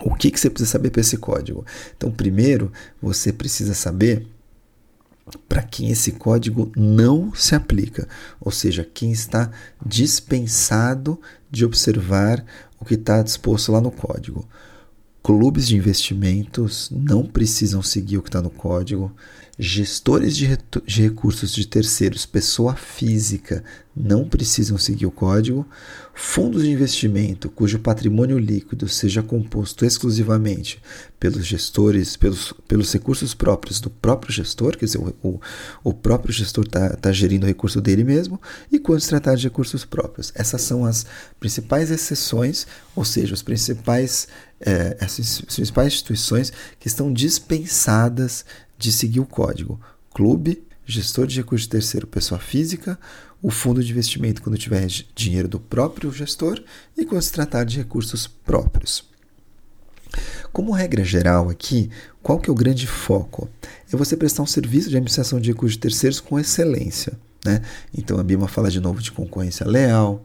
O 0.00 0.14
que, 0.14 0.30
que 0.30 0.40
você 0.40 0.48
precisa 0.48 0.70
saber 0.70 0.90
para 0.90 1.02
esse 1.02 1.16
código? 1.18 1.64
Então, 1.96 2.10
primeiro, 2.10 2.72
você 3.00 3.32
precisa 3.32 3.74
saber 3.74 4.26
para 5.48 5.62
quem 5.62 5.90
esse 5.90 6.12
código 6.12 6.72
não 6.76 7.32
se 7.34 7.54
aplica, 7.54 8.08
ou 8.40 8.50
seja, 8.50 8.88
quem 8.92 9.12
está 9.12 9.50
dispensado 9.84 11.20
de 11.50 11.64
observar 11.64 12.44
o 12.78 12.84
que 12.84 12.94
está 12.94 13.22
disposto 13.22 13.70
lá 13.70 13.80
no 13.80 13.90
código. 13.90 14.48
Clubes 15.22 15.68
de 15.68 15.76
investimentos 15.76 16.90
não 16.90 17.26
precisam 17.26 17.82
seguir 17.82 18.18
o 18.18 18.22
que 18.22 18.28
está 18.28 18.40
no 18.40 18.50
código. 18.50 19.12
Gestores 19.62 20.38
de, 20.38 20.58
de, 20.86 21.02
recursos 21.02 21.52
de 21.52 21.66
terceiros, 21.66 22.24
pessoa 22.24 22.74
física, 22.74 23.62
não 23.94 24.26
precisam 24.26 24.78
seguir 24.78 25.04
o 25.04 25.10
código. 25.10 25.68
Fundos 26.14 26.62
de 26.62 26.70
investimento 26.70 27.50
cujo 27.50 27.78
patrimônio 27.78 28.38
líquido 28.38 28.88
seja 28.88 29.22
composto 29.22 29.84
exclusivamente 29.84 30.80
pelos 31.18 31.44
gestores, 31.44 32.16
pelos, 32.16 32.54
pelos 32.66 32.90
recursos 32.90 33.34
próprios 33.34 33.82
do 33.82 33.90
próprio 33.90 34.32
gestor, 34.32 34.78
quer 34.78 34.86
dizer, 34.86 34.98
o, 34.98 35.14
o, 35.22 35.40
o 35.84 35.92
próprio 35.92 36.32
gestor 36.32 36.64
está 36.64 36.96
tá 36.96 37.12
gerindo 37.12 37.44
o 37.44 37.46
recurso 37.46 37.82
dele 37.82 38.02
mesmo, 38.02 38.40
e 38.72 38.78
quando 38.78 39.00
se 39.00 39.10
tratar 39.10 39.34
de 39.34 39.44
recursos 39.44 39.84
próprios. 39.84 40.32
Essas 40.34 40.62
são 40.62 40.86
as 40.86 41.04
principais 41.38 41.90
exceções, 41.90 42.66
ou 42.96 43.04
seja, 43.04 43.34
os 43.34 43.42
principais, 43.42 44.26
é, 44.58 44.96
essas 44.98 45.42
principais 45.42 45.92
instituições 45.92 46.50
que 46.78 46.88
estão 46.88 47.12
dispensadas 47.12 48.46
de 48.80 48.90
seguir 48.90 49.20
o 49.20 49.26
código 49.26 49.78
clube, 50.12 50.64
gestor 50.84 51.26
de 51.26 51.36
recursos 51.36 51.66
de 51.66 51.70
terceiro, 51.70 52.06
pessoa 52.06 52.40
física, 52.40 52.98
o 53.42 53.50
fundo 53.50 53.84
de 53.84 53.92
investimento 53.92 54.42
quando 54.42 54.58
tiver 54.58 54.86
dinheiro 55.14 55.46
do 55.46 55.60
próprio 55.60 56.10
gestor 56.10 56.60
e 56.96 57.04
quando 57.04 57.22
se 57.22 57.32
tratar 57.32 57.64
de 57.64 57.76
recursos 57.76 58.26
próprios. 58.26 59.08
Como 60.52 60.72
regra 60.72 61.04
geral 61.04 61.48
aqui, 61.48 61.90
qual 62.22 62.40
que 62.40 62.50
é 62.50 62.52
o 62.52 62.56
grande 62.56 62.86
foco? 62.86 63.48
É 63.92 63.96
você 63.96 64.16
prestar 64.16 64.42
um 64.42 64.46
serviço 64.46 64.88
de 64.88 64.96
administração 64.96 65.40
de 65.40 65.50
recursos 65.50 65.74
de 65.74 65.80
terceiros 65.80 66.18
com 66.18 66.40
excelência. 66.40 67.12
Né? 67.44 67.62
Então 67.96 68.18
a 68.18 68.24
BIMA 68.24 68.48
fala 68.48 68.70
de 68.70 68.80
novo 68.80 69.00
de 69.00 69.12
concorrência 69.12 69.66
leal, 69.66 70.24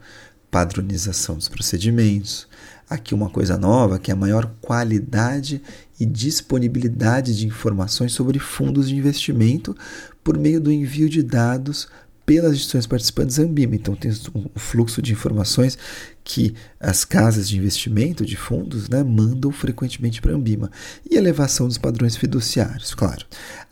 padronização 0.50 1.36
dos 1.36 1.48
procedimentos. 1.50 2.48
Aqui 2.89 3.15
uma 3.15 3.30
coisa 3.30 3.58
nova, 3.58 3.98
que 3.98 4.12
é 4.12 4.13
a 4.13 4.17
maior 4.17 4.45
qualidade 4.62 5.62
e 6.00 6.06
disponibilidade 6.06 7.36
de 7.36 7.48
informações 7.48 8.12
sobre 8.12 8.38
fundos 8.38 8.89
de 8.89 8.95
investimento 8.95 9.76
por 10.24 10.38
meio 10.38 10.62
do 10.62 10.71
envio 10.71 11.10
de 11.10 11.24
dados 11.24 11.88
pelas 12.26 12.54
instituições 12.54 12.88
participantes 12.88 13.38
Ambima. 13.39 13.76
Então, 13.76 13.95
tem 13.95 14.12
um 14.34 14.45
fluxo 14.56 15.02
de 15.02 15.13
informações 15.13 15.78
que 16.24 16.56
as 16.80 17.06
casas 17.06 17.48
de 17.48 17.58
investimento 17.58 18.26
de 18.26 18.36
fundos 18.36 18.89
né, 18.89 19.04
mandam 19.04 19.52
frequentemente 19.52 20.21
para 20.21 20.32
a 20.32 20.36
Ambima. 20.36 20.71
E 21.10 21.15
elevação 21.15 21.67
dos 21.67 21.78
padrões 21.78 22.15
fiduciários, 22.15 22.93
claro. 22.93 23.26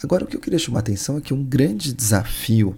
Agora, 0.03 0.23
o 0.23 0.27
que 0.27 0.35
eu 0.35 0.41
queria 0.41 0.59
chamar 0.59 0.79
a 0.79 0.81
atenção 0.81 1.17
é 1.17 1.21
que 1.21 1.33
um 1.33 1.43
grande 1.43 1.93
desafio 1.93 2.77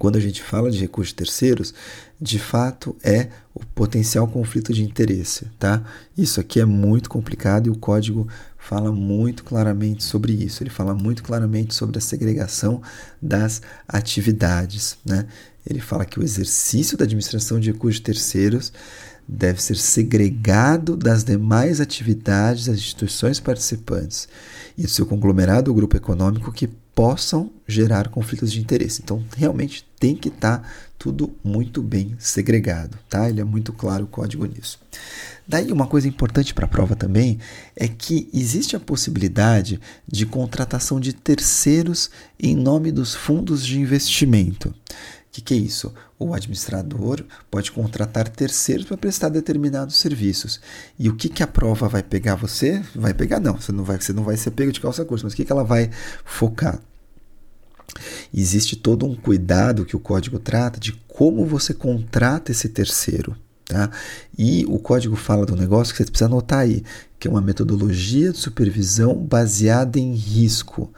quando 0.00 0.16
a 0.16 0.20
gente 0.20 0.42
fala 0.42 0.70
de 0.70 0.78
recursos 0.78 1.12
terceiros, 1.12 1.74
de 2.20 2.38
fato 2.38 2.94
é 3.02 3.28
o 3.54 3.64
potencial 3.64 4.28
conflito 4.28 4.74
de 4.74 4.84
interesse, 4.84 5.46
tá? 5.58 5.82
Isso 6.16 6.38
aqui 6.38 6.60
é 6.60 6.66
muito 6.66 7.08
complicado 7.08 7.66
e 7.66 7.70
o 7.70 7.76
código 7.76 8.28
fala 8.58 8.92
muito 8.92 9.42
claramente 9.42 10.04
sobre 10.04 10.32
isso. 10.34 10.62
Ele 10.62 10.68
fala 10.70 10.94
muito 10.94 11.22
claramente 11.22 11.74
sobre 11.74 11.96
a 11.96 12.00
segregação 12.00 12.82
das 13.22 13.62
atividades, 13.88 14.98
né? 15.04 15.26
Ele 15.66 15.80
fala 15.80 16.04
que 16.04 16.20
o 16.20 16.22
exercício 16.22 16.96
da 16.96 17.04
administração 17.04 17.58
de 17.58 17.72
recursos 17.72 18.00
terceiros 18.00 18.72
deve 19.26 19.62
ser 19.62 19.76
segregado 19.76 20.96
das 20.96 21.24
demais 21.24 21.80
atividades 21.80 22.66
das 22.66 22.76
instituições 22.76 23.40
participantes 23.40 24.28
e 24.76 24.82
do 24.82 24.88
seu 24.88 25.06
conglomerado 25.06 25.70
ou 25.70 25.74
grupo 25.74 25.96
econômico 25.96 26.52
que 26.52 26.68
possam 27.00 27.50
gerar 27.66 28.08
conflitos 28.08 28.52
de 28.52 28.60
interesse. 28.60 29.00
Então, 29.02 29.24
realmente 29.34 29.88
tem 29.98 30.14
que 30.14 30.28
estar 30.28 30.58
tá 30.58 30.68
tudo 30.98 31.34
muito 31.42 31.80
bem 31.80 32.14
segregado, 32.18 32.98
tá? 33.08 33.26
Ele 33.26 33.40
é 33.40 33.44
muito 33.44 33.72
claro 33.72 34.04
o 34.04 34.06
código 34.06 34.44
nisso. 34.44 34.78
Daí, 35.48 35.72
uma 35.72 35.86
coisa 35.86 36.06
importante 36.06 36.52
para 36.52 36.66
a 36.66 36.68
prova 36.68 36.94
também 36.94 37.38
é 37.74 37.88
que 37.88 38.28
existe 38.34 38.76
a 38.76 38.80
possibilidade 38.80 39.80
de 40.06 40.26
contratação 40.26 41.00
de 41.00 41.14
terceiros 41.14 42.10
em 42.38 42.54
nome 42.54 42.92
dos 42.92 43.14
fundos 43.14 43.64
de 43.64 43.80
investimento. 43.80 44.68
O 44.68 44.74
que, 45.32 45.40
que, 45.40 45.54
é 45.54 45.56
isso? 45.56 45.94
O 46.18 46.34
administrador 46.34 47.24
pode 47.50 47.72
contratar 47.72 48.28
terceiros 48.28 48.84
para 48.84 48.98
prestar 48.98 49.30
determinados 49.30 49.96
serviços. 49.96 50.60
E 50.98 51.08
o 51.08 51.16
que, 51.16 51.30
que 51.30 51.42
a 51.42 51.46
prova 51.46 51.88
vai 51.88 52.02
pegar 52.02 52.34
você? 52.34 52.82
Vai 52.94 53.14
pegar, 53.14 53.40
não, 53.40 53.58
você 53.58 53.72
não 53.72 53.84
vai, 53.84 53.98
você 53.98 54.12
não 54.12 54.22
vai 54.22 54.36
ser 54.36 54.50
pego 54.50 54.70
de 54.70 54.80
calça 54.80 55.02
curta, 55.02 55.24
mas 55.24 55.32
o 55.32 55.36
que, 55.36 55.46
que 55.46 55.52
ela 55.52 55.64
vai 55.64 55.88
focar? 56.26 56.78
Existe 58.32 58.76
todo 58.76 59.06
um 59.06 59.14
cuidado 59.14 59.84
que 59.84 59.96
o 59.96 60.00
código 60.00 60.38
trata 60.38 60.78
de 60.78 60.92
como 61.08 61.44
você 61.44 61.74
contrata 61.74 62.52
esse 62.52 62.68
terceiro. 62.68 63.36
Tá? 63.66 63.88
E 64.36 64.64
o 64.66 64.80
código 64.80 65.14
fala 65.14 65.46
do 65.46 65.54
negócio 65.54 65.94
que 65.94 65.98
você 65.98 66.10
precisa 66.10 66.26
anotar 66.26 66.58
aí, 66.58 66.82
que 67.20 67.28
é 67.28 67.30
uma 67.30 67.40
metodologia 67.40 68.32
de 68.32 68.38
supervisão 68.38 69.14
baseada 69.14 69.98
em 69.98 70.12
risco. 70.12 70.92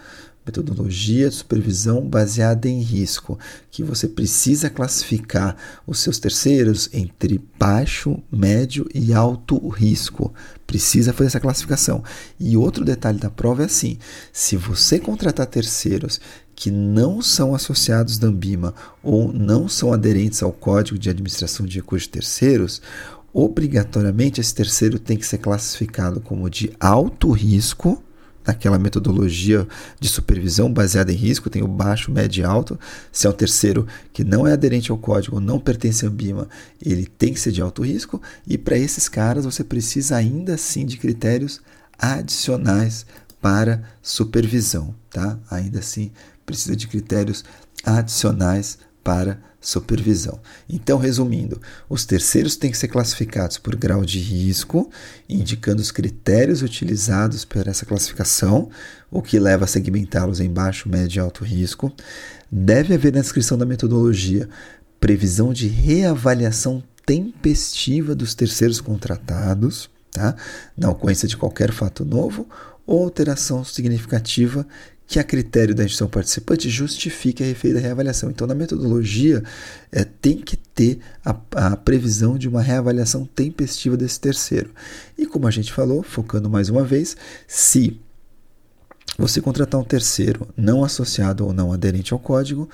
Metodologia 0.45 1.29
de 1.29 1.37
supervisão 1.37 2.01
baseada 2.01 2.69
em 2.69 2.81
risco, 2.81 3.39
que 3.71 3.85
você 3.85 4.09
precisa 4.09 4.69
classificar 4.69 5.55
os 5.87 6.01
seus 6.01 6.19
terceiros 6.19 6.89
entre 6.93 7.41
baixo, 7.57 8.21
médio 8.33 8.89
e 8.93 9.13
alto 9.13 9.69
risco. 9.69 10.35
Precisa 10.67 11.13
fazer 11.13 11.29
essa 11.29 11.41
classificação. 11.41 12.03
E 12.41 12.57
outro 12.57 12.85
detalhe 12.85 13.19
da 13.19 13.31
prova 13.31 13.63
é 13.63 13.67
assim: 13.67 13.99
se 14.33 14.57
você 14.57 14.99
contratar 14.99 15.47
terceiros 15.47 16.21
que 16.63 16.71
não 16.71 17.21
são 17.21 17.57
associados 17.57 18.19
da 18.19 18.29
Ambima 18.29 18.73
ou 19.03 19.33
não 19.33 19.69
são 19.69 19.93
aderentes 19.93 20.45
ao 20.45 20.53
Código 20.53 20.97
de 20.97 21.11
Administração 21.11 21.67
de 21.67 21.79
Recursos 21.79 22.07
Terceiros, 22.07 22.81
obrigatoriamente 23.33 24.41
esse 24.41 24.55
terceiro 24.55 24.97
tem 24.97 25.17
que 25.17 25.27
ser 25.27 25.39
classificado 25.39 26.21
como 26.21 26.49
de 26.49 26.73
alto 26.79 27.33
risco, 27.33 28.01
naquela 28.47 28.79
metodologia 28.79 29.67
de 29.99 30.09
supervisão 30.09 30.73
baseada 30.73 31.13
em 31.13 31.17
risco, 31.17 31.51
tem 31.51 31.65
o 31.65 31.69
baixo, 31.69 32.13
médio 32.13 32.43
e 32.43 32.45
alto. 32.45 32.79
Se 33.11 33.27
é 33.27 33.31
um 33.31 33.33
terceiro 33.33 33.85
que 34.13 34.23
não 34.23 34.47
é 34.47 34.53
aderente 34.53 34.93
ao 34.93 34.99
código, 34.99 35.41
não 35.41 35.59
pertence 35.59 36.07
à 36.07 36.09
Ambima, 36.09 36.49
ele 36.81 37.07
tem 37.07 37.35
que 37.35 37.41
ser 37.41 37.51
de 37.51 37.61
alto 37.61 37.83
risco, 37.83 38.23
e 38.47 38.57
para 38.57 38.79
esses 38.79 39.09
caras 39.09 39.45
você 39.45 39.65
precisa 39.65 40.15
ainda 40.15 40.55
assim 40.55 40.87
de 40.87 40.97
critérios 40.97 41.61
adicionais 41.99 43.05
para 43.43 43.83
supervisão, 44.01 44.95
tá? 45.11 45.37
Ainda 45.51 45.81
assim, 45.81 46.13
precisa 46.53 46.77
de 46.77 46.87
critérios 46.87 47.45
adicionais 47.85 48.79
para 49.03 49.41
supervisão. 49.61 50.41
Então, 50.69 50.99
resumindo, 50.99 51.61
os 51.89 52.05
terceiros 52.05 52.57
têm 52.57 52.71
que 52.71 52.77
ser 52.77 52.89
classificados 52.89 53.59
por 53.59 53.77
grau 53.77 54.05
de 54.05 54.19
risco, 54.19 54.91
indicando 55.29 55.81
os 55.81 55.91
critérios 55.91 56.63
utilizados 56.63 57.45
para 57.45 57.71
essa 57.71 57.87
classificação, 57.87 58.69
o 59.11 59.23
que 59.23 59.39
leva 59.39 59.65
a 59.65 59.69
segmentá-los 59.69 60.41
em 60.41 60.51
baixo, 60.51 60.89
médio 60.89 61.21
e 61.21 61.23
alto 61.23 61.45
risco. 61.45 61.93
Deve 62.51 62.95
haver 62.95 63.13
na 63.13 63.21
descrição 63.21 63.57
da 63.57 63.65
metodologia 63.65 64.49
previsão 65.01 65.53
de 65.53 65.69
reavaliação 65.69 66.83
tempestiva 67.07 68.15
dos 68.15 68.35
terceiros 68.35 68.81
contratados, 68.81 69.91
tá? 70.11 70.37
na 70.77 70.91
ocorrência 70.91 71.27
de 71.27 71.37
qualquer 71.37 71.73
fato 71.73 72.05
novo 72.05 72.49
ou 72.87 73.05
alteração 73.05 73.65
significativa 73.65 74.67
que 75.13 75.19
a 75.19 75.25
critério 75.25 75.75
da 75.75 75.85
instituição 75.85 76.09
participante 76.09 76.71
justifique 76.71 77.45
a 77.45 77.47
efeito 77.47 77.75
da 77.75 77.81
reavaliação. 77.81 78.31
Então, 78.31 78.47
na 78.47 78.55
metodologia, 78.55 79.43
é, 79.93 80.05
tem 80.05 80.39
que 80.39 80.57
ter 80.57 81.01
a, 81.23 81.37
a, 81.55 81.77
previsão 81.77 82.39
de 82.39 82.49
uma 82.49 82.63
reavaliação 82.63 83.27
tempestiva 83.27 83.95
desse 83.95 84.19
terceiro. 84.19 84.71
E 85.19 85.27
como 85.27 85.47
a 85.47 85.51
gente 85.51 85.71
falou, 85.71 86.03
focando 86.03 86.49
mais 86.49 86.71
uma 86.71 86.83
vez, 86.83 87.15
se 87.47 88.01
você 89.19 89.39
contratar 89.43 89.79
um 89.79 89.85
terceiro 89.85 90.49
não 90.57 90.83
associado 90.83 91.45
ou 91.45 91.53
não 91.53 91.75
aderente 91.75 92.15
ao 92.15 92.19
código, 92.19 92.67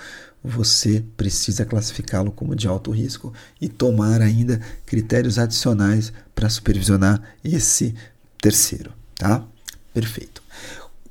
você 0.42 1.03
precisa 1.16 1.64
classificá-lo 1.64 2.31
como 2.31 2.55
de 2.55 2.68
alto 2.68 2.92
risco 2.92 3.35
e 3.61 3.68
tomar 3.68 4.22
ainda 4.22 4.61
critérios 4.87 5.40
adicionais 5.40 6.12
para 6.37 6.48
supervisionar 6.48 7.20
esse 7.42 7.96
terceiro, 8.40 8.92
tá? 9.16 9.44
Perfeito. 9.92 10.40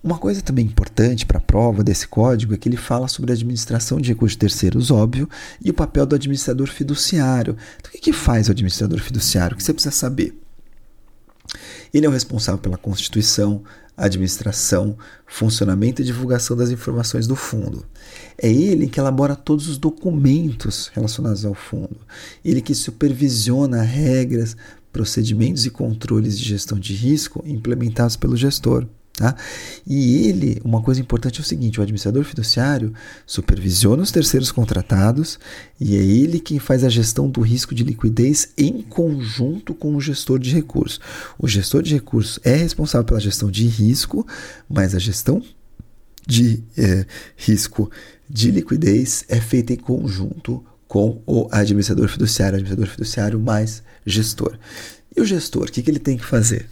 Uma 0.07 0.17
coisa 0.17 0.41
também 0.41 0.63
importante 0.63 1.25
para 1.25 1.37
a 1.37 1.41
prova 1.41 1.83
desse 1.83 2.07
código 2.07 2.53
é 2.53 2.57
que 2.57 2.69
ele 2.69 2.77
fala 2.77 3.09
sobre 3.09 3.29
a 3.29 3.35
administração 3.35 3.99
de 3.99 4.07
recursos 4.07 4.37
terceiros, 4.37 4.89
óbvio, 4.89 5.29
e 5.61 5.69
o 5.69 5.73
papel 5.73 6.05
do 6.05 6.15
administrador 6.15 6.69
fiduciário. 6.69 7.57
Então, 7.77 7.89
o 7.89 7.91
que, 7.91 7.99
que 7.99 8.13
faz 8.13 8.47
o 8.47 8.51
administrador 8.51 9.01
fiduciário? 9.01 9.53
O 9.53 9.57
que 9.57 9.63
você 9.65 9.73
precisa 9.73 9.93
saber? 9.93 10.33
Ele 11.93 12.05
é 12.05 12.09
o 12.09 12.13
responsável 12.13 12.57
pela 12.57 12.77
constituição, 12.77 13.63
administração, 13.97 14.97
funcionamento 15.25 16.01
e 16.01 16.05
divulgação 16.05 16.55
das 16.55 16.69
informações 16.69 17.27
do 17.27 17.35
fundo. 17.35 17.85
É 18.41 18.49
ele 18.49 18.87
que 18.87 19.01
elabora 19.01 19.35
todos 19.35 19.67
os 19.67 19.77
documentos 19.77 20.89
relacionados 20.93 21.43
ao 21.43 21.53
fundo. 21.53 21.97
Ele 22.45 22.61
que 22.61 22.73
supervisiona 22.73 23.81
regras, 23.81 24.55
procedimentos 24.89 25.65
e 25.65 25.69
controles 25.69 26.39
de 26.39 26.45
gestão 26.45 26.79
de 26.79 26.93
risco 26.93 27.43
implementados 27.45 28.15
pelo 28.15 28.37
gestor. 28.37 28.87
Tá? 29.17 29.35
E 29.83 30.27
ele, 30.27 30.61
uma 30.63 30.79
coisa 30.79 31.01
importante 31.01 31.39
é 31.39 31.41
o 31.41 31.43
seguinte: 31.43 31.79
o 31.79 31.81
administrador 31.81 32.23
fiduciário 32.23 32.93
supervisiona 33.25 34.03
os 34.03 34.11
terceiros 34.11 34.51
contratados 34.51 35.39
e 35.81 35.95
é 35.95 35.99
ele 35.99 36.39
quem 36.39 36.59
faz 36.59 36.83
a 36.83 36.89
gestão 36.89 37.27
do 37.27 37.41
risco 37.41 37.73
de 37.73 37.83
liquidez 37.83 38.49
em 38.55 38.79
conjunto 38.79 39.73
com 39.73 39.95
o 39.95 39.99
gestor 39.99 40.37
de 40.37 40.51
recursos. 40.51 40.99
O 41.39 41.47
gestor 41.47 41.81
de 41.81 41.95
recursos 41.95 42.39
é 42.43 42.55
responsável 42.57 43.05
pela 43.05 43.19
gestão 43.19 43.49
de 43.49 43.65
risco, 43.65 44.23
mas 44.69 44.93
a 44.93 44.99
gestão 44.99 45.41
de 46.27 46.63
é, 46.77 47.03
risco 47.35 47.89
de 48.29 48.51
liquidez 48.51 49.25
é 49.29 49.41
feita 49.41 49.73
em 49.73 49.77
conjunto 49.77 50.63
com 50.87 51.23
o 51.25 51.47
administrador 51.51 52.07
fiduciário, 52.07 52.57
administrador 52.57 52.87
fiduciário 52.87 53.39
mais 53.39 53.81
gestor. 54.05 54.59
E 55.15 55.19
o 55.19 55.25
gestor, 55.25 55.63
o 55.63 55.71
que, 55.71 55.81
que 55.81 55.89
ele 55.89 55.97
tem 55.97 56.17
que 56.17 56.25
fazer? 56.25 56.69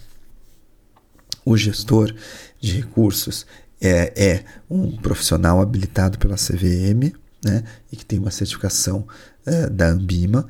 O 1.46 1.56
gestor 1.56 2.12
de 2.60 2.72
recursos 2.72 3.46
é, 3.80 4.12
é 4.16 4.44
um 4.68 4.96
profissional 4.96 5.60
habilitado 5.60 6.18
pela 6.18 6.34
CVM 6.34 7.12
né, 7.44 7.62
e 7.92 7.96
que 7.96 8.04
tem 8.04 8.18
uma 8.18 8.32
certificação 8.32 9.06
é, 9.46 9.70
da 9.70 9.86
Ambima. 9.86 10.48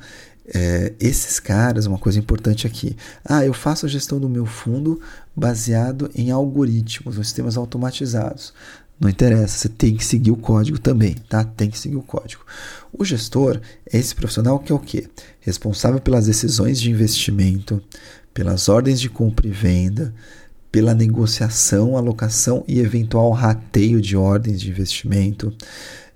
É, 0.51 0.93
esses 0.99 1.39
caras, 1.39 1.85
uma 1.85 1.99
coisa 1.99 2.17
importante 2.17 2.65
aqui. 2.65 2.97
Ah, 3.23 3.45
eu 3.45 3.53
faço 3.53 3.85
a 3.85 3.89
gestão 3.89 4.19
do 4.19 4.27
meu 4.27 4.47
fundo 4.47 4.99
baseado 5.35 6.09
em 6.15 6.31
algoritmos, 6.31 7.19
em 7.19 7.23
sistemas 7.23 7.57
automatizados. 7.57 8.51
Não 8.99 9.07
interessa, 9.07 9.55
você 9.55 9.69
tem 9.69 9.95
que 9.95 10.03
seguir 10.03 10.31
o 10.31 10.35
código 10.37 10.79
também, 10.79 11.13
tá? 11.29 11.43
Tem 11.43 11.69
que 11.69 11.77
seguir 11.77 11.97
o 11.97 12.01
código. 12.01 12.43
O 12.91 13.05
gestor 13.05 13.61
é 13.85 13.99
esse 13.99 14.15
profissional 14.15 14.57
que 14.57 14.71
é 14.71 14.75
o 14.75 14.79
quê? 14.79 15.07
Responsável 15.41 16.01
pelas 16.01 16.25
decisões 16.25 16.81
de 16.81 16.89
investimento, 16.89 17.79
pelas 18.33 18.67
ordens 18.67 18.99
de 18.99 19.07
compra 19.07 19.45
e 19.45 19.51
venda, 19.51 20.11
pela 20.71 20.93
negociação, 20.93 21.97
alocação 21.97 22.63
e 22.67 22.79
eventual 22.79 23.31
rateio 23.31 24.01
de 24.01 24.15
ordens 24.15 24.59
de 24.59 24.69
investimento, 24.69 25.53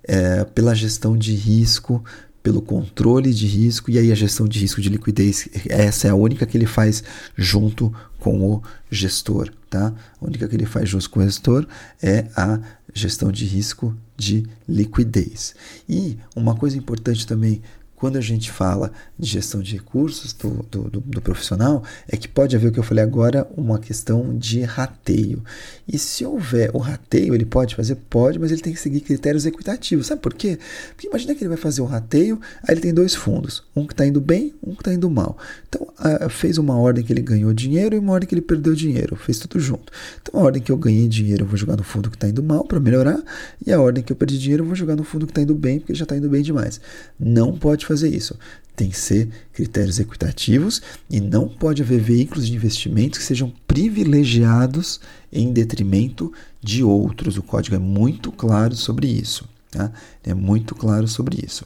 é, 0.03 0.43
pela 0.43 0.75
gestão 0.75 1.17
de 1.17 1.33
risco, 1.33 2.03
pelo 2.43 2.61
controle 2.61 3.33
de 3.33 3.45
risco 3.45 3.91
e 3.91 3.99
aí 3.99 4.11
a 4.11 4.15
gestão 4.15 4.47
de 4.47 4.59
risco 4.59 4.81
de 4.81 4.89
liquidez, 4.89 5.47
essa 5.69 6.07
é 6.07 6.09
a 6.09 6.15
única 6.15 6.45
que 6.45 6.57
ele 6.57 6.65
faz 6.65 7.03
junto 7.35 7.93
com 8.19 8.39
o 8.41 8.63
gestor, 8.89 9.51
tá? 9.69 9.93
A 10.19 10.25
única 10.25 10.47
que 10.47 10.55
ele 10.55 10.65
faz 10.65 10.89
junto 10.89 11.09
com 11.09 11.19
o 11.19 11.23
gestor 11.23 11.67
é 12.01 12.25
a 12.35 12.59
gestão 12.93 13.31
de 13.31 13.45
risco 13.45 13.95
de 14.17 14.43
liquidez. 14.67 15.55
E 15.87 16.17
uma 16.35 16.55
coisa 16.55 16.77
importante 16.77 17.25
também 17.25 17.61
quando 18.01 18.17
a 18.17 18.21
gente 18.21 18.49
fala 18.49 18.91
de 19.17 19.29
gestão 19.29 19.61
de 19.61 19.73
recursos 19.73 20.33
do, 20.33 20.65
do, 20.71 20.89
do, 20.89 21.01
do, 21.01 21.21
profissional, 21.21 21.83
é 22.07 22.17
que 22.17 22.27
pode 22.27 22.55
haver 22.55 22.69
o 22.69 22.71
que 22.71 22.79
eu 22.79 22.83
falei 22.83 23.03
agora, 23.03 23.47
uma 23.55 23.77
questão 23.77 24.35
de 24.35 24.63
rateio. 24.63 25.43
E 25.87 25.99
se 25.99 26.25
houver 26.25 26.71
o 26.73 26.79
rateio, 26.79 27.35
ele 27.35 27.45
pode 27.45 27.75
fazer? 27.75 27.93
Pode, 28.09 28.39
mas 28.39 28.51
ele 28.51 28.59
tem 28.59 28.73
que 28.73 28.79
seguir 28.79 29.01
critérios 29.01 29.45
equitativos. 29.45 30.07
Sabe 30.07 30.19
por 30.19 30.33
quê? 30.33 30.57
Porque 30.95 31.09
imagina 31.09 31.35
que 31.35 31.43
ele 31.43 31.49
vai 31.49 31.59
fazer 31.59 31.83
o 31.83 31.85
rateio, 31.85 32.41
aí 32.63 32.73
ele 32.73 32.81
tem 32.81 32.91
dois 32.91 33.13
fundos, 33.13 33.63
um 33.75 33.85
que 33.85 33.93
está 33.93 34.03
indo 34.03 34.19
bem, 34.19 34.51
um 34.65 34.73
que 34.73 34.81
está 34.81 34.91
indo 34.91 35.07
mal. 35.07 35.37
Então, 35.69 35.87
fez 36.27 36.57
uma 36.57 36.75
ordem 36.79 37.03
que 37.03 37.13
ele 37.13 37.21
ganhou 37.21 37.53
dinheiro 37.53 37.95
e 37.95 37.99
uma 37.99 38.13
ordem 38.13 38.27
que 38.27 38.33
ele 38.33 38.41
perdeu 38.41 38.73
dinheiro, 38.73 39.15
fez 39.15 39.37
tudo 39.37 39.59
junto. 39.59 39.93
Então, 40.19 40.41
a 40.41 40.43
ordem 40.43 40.59
que 40.59 40.71
eu 40.71 40.77
ganhei 40.77 41.07
dinheiro, 41.07 41.43
eu 41.43 41.47
vou 41.47 41.55
jogar 41.55 41.77
no 41.77 41.83
fundo 41.83 42.09
que 42.09 42.15
está 42.15 42.27
indo 42.27 42.41
mal 42.41 42.65
para 42.65 42.79
melhorar, 42.79 43.21
e 43.63 43.71
a 43.71 43.79
ordem 43.79 44.03
que 44.03 44.11
eu 44.11 44.15
perdi 44.15 44.39
dinheiro, 44.39 44.63
eu 44.63 44.67
vou 44.67 44.75
jogar 44.75 44.95
no 44.95 45.03
fundo 45.03 45.27
que 45.27 45.31
está 45.33 45.43
indo 45.43 45.53
bem, 45.53 45.79
porque 45.79 45.93
já 45.93 46.01
está 46.01 46.17
indo 46.17 46.27
bem 46.27 46.41
demais. 46.41 46.81
Não 47.19 47.55
pode 47.55 47.90
fazer 47.91 48.15
isso. 48.15 48.37
Tem 48.75 48.89
que 48.89 48.97
ser 48.97 49.29
critérios 49.53 49.99
equitativos 49.99 50.81
e 51.09 51.19
não 51.19 51.47
pode 51.47 51.81
haver 51.81 51.99
veículos 51.99 52.47
de 52.47 52.55
investimentos 52.55 53.19
que 53.19 53.25
sejam 53.25 53.53
privilegiados 53.67 54.99
em 55.31 55.51
detrimento 55.51 56.31
de 56.61 56.83
outros. 56.83 57.37
O 57.37 57.43
código 57.43 57.75
é 57.75 57.79
muito 57.79 58.31
claro 58.31 58.75
sobre 58.75 59.07
isso. 59.07 59.47
Tá? 59.69 59.91
É 60.23 60.33
muito 60.33 60.75
claro 60.75 61.07
sobre 61.07 61.45
isso. 61.45 61.65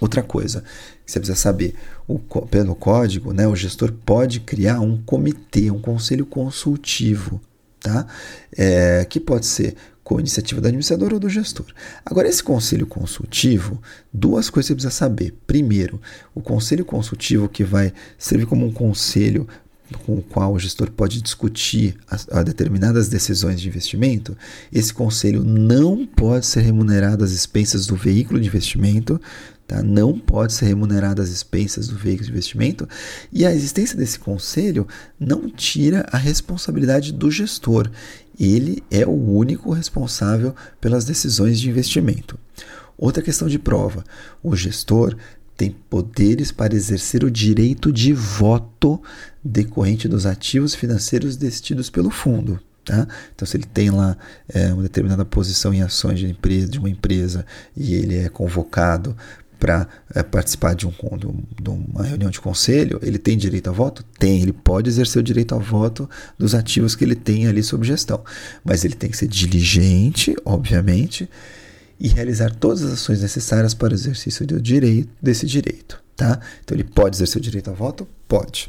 Outra 0.00 0.22
coisa 0.22 0.64
que 1.04 1.12
você 1.12 1.20
precisa 1.20 1.38
saber, 1.38 1.76
o, 2.08 2.18
pelo 2.18 2.74
código, 2.74 3.32
né, 3.32 3.46
o 3.46 3.54
gestor 3.54 3.92
pode 4.04 4.40
criar 4.40 4.80
um 4.80 5.00
comitê, 5.00 5.70
um 5.70 5.80
conselho 5.80 6.26
consultivo, 6.26 7.40
tá? 7.78 8.06
É, 8.56 9.04
que 9.04 9.20
pode 9.20 9.46
ser 9.46 9.76
com 10.12 10.20
iniciativa 10.20 10.60
do 10.60 10.68
administrador 10.68 11.14
ou 11.14 11.18
do 11.18 11.28
gestor. 11.28 11.66
Agora, 12.04 12.28
esse 12.28 12.42
conselho 12.42 12.86
consultivo, 12.86 13.80
duas 14.12 14.50
coisas 14.50 14.68
você 14.68 14.74
precisa 14.74 14.92
saber. 14.92 15.34
Primeiro, 15.46 15.98
o 16.34 16.42
conselho 16.42 16.84
consultivo 16.84 17.48
que 17.48 17.64
vai 17.64 17.94
servir 18.18 18.44
como 18.44 18.66
um 18.66 18.72
conselho 18.72 19.48
com 20.06 20.14
o 20.14 20.22
qual 20.22 20.52
o 20.52 20.58
gestor 20.58 20.90
pode 20.90 21.20
discutir 21.20 21.96
as, 22.08 22.26
as 22.30 22.44
determinadas 22.44 23.08
decisões 23.08 23.60
de 23.60 23.68
investimento, 23.68 24.36
esse 24.72 24.92
conselho 24.92 25.44
não 25.44 26.06
pode 26.06 26.46
ser 26.46 26.60
remunerado 26.60 27.24
às 27.24 27.30
expensas 27.30 27.86
do 27.86 27.94
veículo 27.94 28.40
de 28.40 28.46
investimento, 28.46 29.20
tá? 29.66 29.82
não 29.82 30.18
pode 30.18 30.54
ser 30.54 30.66
remunerado 30.66 31.20
às 31.20 31.28
expensas 31.28 31.88
do 31.88 31.96
veículo 31.96 32.24
de 32.24 32.32
investimento, 32.32 32.88
e 33.30 33.44
a 33.44 33.52
existência 33.52 33.96
desse 33.96 34.18
conselho 34.18 34.86
não 35.18 35.48
tira 35.48 36.06
a 36.10 36.16
responsabilidade 36.16 37.12
do 37.12 37.30
gestor. 37.30 37.90
Ele 38.42 38.82
é 38.90 39.06
o 39.06 39.12
único 39.12 39.70
responsável 39.72 40.52
pelas 40.80 41.04
decisões 41.04 41.60
de 41.60 41.70
investimento. 41.70 42.36
Outra 42.98 43.22
questão 43.22 43.46
de 43.46 43.56
prova: 43.56 44.02
o 44.42 44.56
gestor 44.56 45.16
tem 45.56 45.70
poderes 45.88 46.50
para 46.50 46.74
exercer 46.74 47.22
o 47.22 47.30
direito 47.30 47.92
de 47.92 48.12
voto 48.12 49.00
decorrente 49.44 50.08
dos 50.08 50.26
ativos 50.26 50.74
financeiros 50.74 51.36
destidos 51.36 51.88
pelo 51.88 52.10
fundo. 52.10 52.58
Tá? 52.84 53.06
Então, 53.32 53.46
se 53.46 53.56
ele 53.56 53.66
tem 53.66 53.90
lá 53.90 54.16
é, 54.48 54.72
uma 54.72 54.82
determinada 54.82 55.24
posição 55.24 55.72
em 55.72 55.82
ações 55.82 56.18
de, 56.18 56.28
empresa, 56.28 56.66
de 56.66 56.80
uma 56.80 56.90
empresa 56.90 57.46
e 57.76 57.94
ele 57.94 58.16
é 58.16 58.28
convocado 58.28 59.16
para 59.62 59.86
é, 60.12 60.24
participar 60.24 60.74
de, 60.74 60.88
um, 60.88 60.92
de, 61.62 61.70
uma 61.70 62.02
reunião 62.02 62.28
de 62.32 62.40
conselho, 62.40 62.98
ele 63.00 63.16
tem 63.16 63.38
direito 63.38 63.70
a 63.70 63.72
voto? 63.72 64.04
Tem, 64.18 64.42
ele 64.42 64.52
pode 64.52 64.90
exercer 64.90 65.20
o 65.20 65.22
direito 65.22 65.54
a 65.54 65.58
voto 65.58 66.10
dos 66.36 66.52
ativos 66.52 66.96
que 66.96 67.04
ele 67.04 67.14
tem 67.14 67.46
ali 67.46 67.62
sob 67.62 67.86
gestão. 67.86 68.24
Mas 68.64 68.84
ele 68.84 68.96
tem 68.96 69.08
que 69.08 69.16
ser 69.16 69.28
diligente, 69.28 70.34
obviamente, 70.44 71.30
e 72.00 72.08
realizar 72.08 72.52
todas 72.56 72.82
as 72.82 72.94
ações 72.94 73.22
necessárias 73.22 73.72
para 73.72 73.92
o 73.92 73.94
exercício 73.94 74.44
do 74.44 74.60
direito, 74.60 75.08
desse 75.22 75.46
direito. 75.46 76.02
Tá? 76.16 76.40
Então 76.64 76.76
ele 76.76 76.82
pode 76.82 77.14
exercer 77.14 77.38
o 77.38 77.44
direito 77.44 77.70
a 77.70 77.72
voto? 77.72 78.08
Pode. 78.26 78.68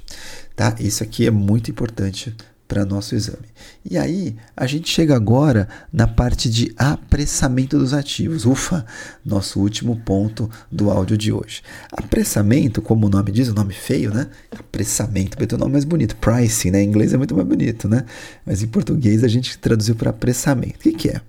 Tá? 0.55 0.75
Isso 0.79 1.01
aqui 1.01 1.25
é 1.25 1.31
muito 1.31 1.71
importante 1.71 2.35
para 2.73 2.85
nosso 2.85 3.13
exame. 3.13 3.45
E 3.87 3.99
aí, 3.99 4.35
a 4.57 4.65
gente 4.65 4.89
chega 4.89 5.15
agora 5.15 5.69
na 5.91 6.07
parte 6.07 6.49
de 6.49 6.73
apressamento 6.75 7.77
dos 7.77 7.93
ativos. 7.93 8.47
Ufa, 8.47 8.83
nosso 9.23 9.59
último 9.59 9.95
ponto 9.97 10.49
do 10.71 10.89
áudio 10.89 11.15
de 11.15 11.31
hoje. 11.31 11.61
Apressamento, 11.91 12.81
como 12.81 13.05
o 13.05 13.09
nome 13.11 13.31
diz, 13.31 13.47
o 13.47 13.53
nome 13.53 13.75
feio, 13.75 14.11
né? 14.11 14.27
Apressamento, 14.51 15.37
vai 15.37 15.47
um 15.53 15.59
nome 15.59 15.73
mais 15.73 15.85
bonito. 15.85 16.15
Pricing, 16.15 16.71
né? 16.71 16.81
Em 16.81 16.87
inglês 16.87 17.13
é 17.13 17.17
muito 17.17 17.35
mais 17.35 17.47
bonito, 17.47 17.87
né? 17.87 18.05
Mas 18.43 18.63
em 18.63 18.67
português 18.67 19.23
a 19.23 19.27
gente 19.27 19.55
traduziu 19.59 19.93
para 19.93 20.09
apressamento. 20.09 20.77
O 20.77 20.79
que, 20.79 20.93
que 20.93 21.09
é? 21.09 21.21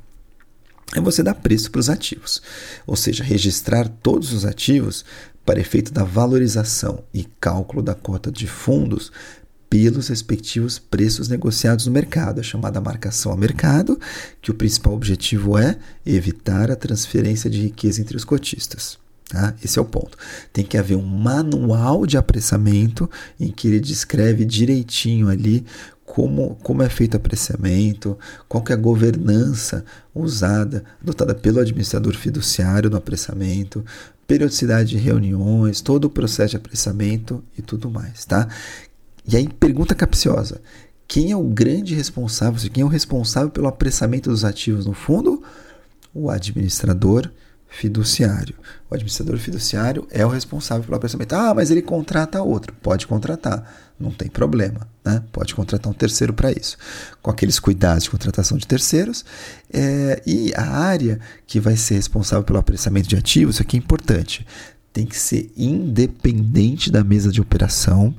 É 0.95 1.01
você 1.01 1.23
dar 1.23 1.35
preço 1.35 1.71
para 1.71 1.81
os 1.81 1.91
ativos, 1.91 2.41
ou 2.87 2.97
seja, 2.97 3.23
registrar 3.23 3.87
todos 3.87 4.33
os 4.33 4.47
ativos 4.47 5.05
para 5.45 5.61
efeito 5.61 5.93
da 5.93 6.05
valorização 6.05 7.05
e 7.13 7.25
cálculo 7.39 7.83
da 7.83 7.95
cota 7.95 8.33
de 8.33 8.47
fundos 8.47 9.13
pelos 9.69 10.09
respectivos 10.09 10.79
preços 10.79 11.29
negociados 11.29 11.87
no 11.87 11.93
mercado, 11.93 12.41
a 12.41 12.45
chamada 12.45 12.81
marcação 12.81 13.33
a 13.33 13.37
mercado, 13.37 13.99
que 14.41 14.51
o 14.51 14.55
principal 14.55 14.95
objetivo 14.95 15.59
é 15.59 15.77
evitar 16.07 16.71
a 16.71 16.77
transferência 16.77 17.51
de 17.51 17.61
riqueza 17.61 18.01
entre 18.01 18.17
os 18.17 18.25
cotistas. 18.25 18.99
Tá? 19.29 19.55
Esse 19.65 19.79
é 19.79 19.83
o 19.83 19.87
ponto. 19.87 20.17
Tem 20.53 20.65
que 20.65 20.77
haver 20.77 20.97
um 20.97 21.03
manual 21.03 22.07
de 22.07 22.17
apressamento 22.17 23.11
em 23.41 23.51
que 23.51 23.67
ele 23.67 23.81
descreve 23.81 24.45
direitinho 24.45 25.29
ali 25.29 25.65
como, 26.05 26.57
como 26.63 26.83
é 26.83 26.89
feito 26.89 27.15
o 27.15 27.17
apreciamento, 27.17 28.19
qual 28.49 28.63
que 28.63 28.73
é 28.73 28.75
a 28.75 28.79
governança 28.79 29.85
usada, 30.15 30.85
adotada 31.03 31.35
pelo 31.35 31.59
administrador 31.59 32.15
fiduciário 32.15 32.91
no 32.91 32.97
apreciamento, 32.97 33.85
periodicidade 34.27 34.91
de 34.91 34.99
reuniões, 34.99 35.81
todo 35.81 36.05
o 36.05 36.11
processo 36.11 36.51
de 36.51 36.57
apreciamento 36.57 37.43
e 37.59 37.63
tudo 37.63 37.91
mais, 37.91 38.25
tá? 38.25 38.49
E 39.27 39.37
aí, 39.37 39.49
pergunta 39.49 39.95
capciosa: 39.95 40.61
quem 41.07 41.31
é 41.31 41.37
o 41.37 41.45
grande 41.45 41.95
responsável, 41.95 42.71
quem 42.71 42.83
é 42.83 42.85
o 42.85 42.89
responsável 42.89 43.51
pelo 43.51 43.69
apressamento 43.69 44.31
dos 44.31 44.45
ativos 44.45 44.87
no 44.87 44.95
fundo? 44.95 45.43
O 46.13 46.31
administrador 46.31 47.31
fiduciário. 47.75 48.55
O 48.89 48.95
administrador 48.95 49.37
fiduciário 49.37 50.07
é 50.11 50.25
o 50.25 50.29
responsável 50.29 50.85
pelo 50.85 50.97
apressamento. 50.97 51.35
Ah, 51.35 51.53
mas 51.53 51.71
ele 51.71 51.83
contrata 51.83 52.41
outro. 52.41 52.73
Pode 52.81 53.07
contratar, 53.07 53.93
não 53.99 54.13
tem 54.13 54.29
problema. 54.29 54.87
Né? 55.05 55.23
Pode 55.33 55.55
contratar 55.55 55.91
um 55.91 55.95
terceiro 55.95 56.33
para 56.33 56.53
isso. 56.53 56.77
Com 57.21 57.31
aqueles 57.31 57.59
cuidados 57.59 58.05
de 58.05 58.11
contratação 58.11 58.57
de 58.57 58.67
terceiros. 58.67 59.25
É, 59.73 60.23
e 60.25 60.55
a 60.55 60.63
área 60.63 61.19
que 61.47 61.59
vai 61.59 61.77
ser 61.77 61.95
responsável 61.95 62.45
pelo 62.45 62.61
apressamento 62.61 63.09
de 63.09 63.17
ativos, 63.17 63.57
isso 63.57 63.63
aqui 63.63 63.77
é 63.77 63.81
importante, 63.81 64.47
tem 64.93 65.05
que 65.05 65.19
ser 65.19 65.51
independente 65.57 66.93
da 66.93 67.03
mesa 67.03 67.33
de 67.33 67.41
operação 67.41 68.15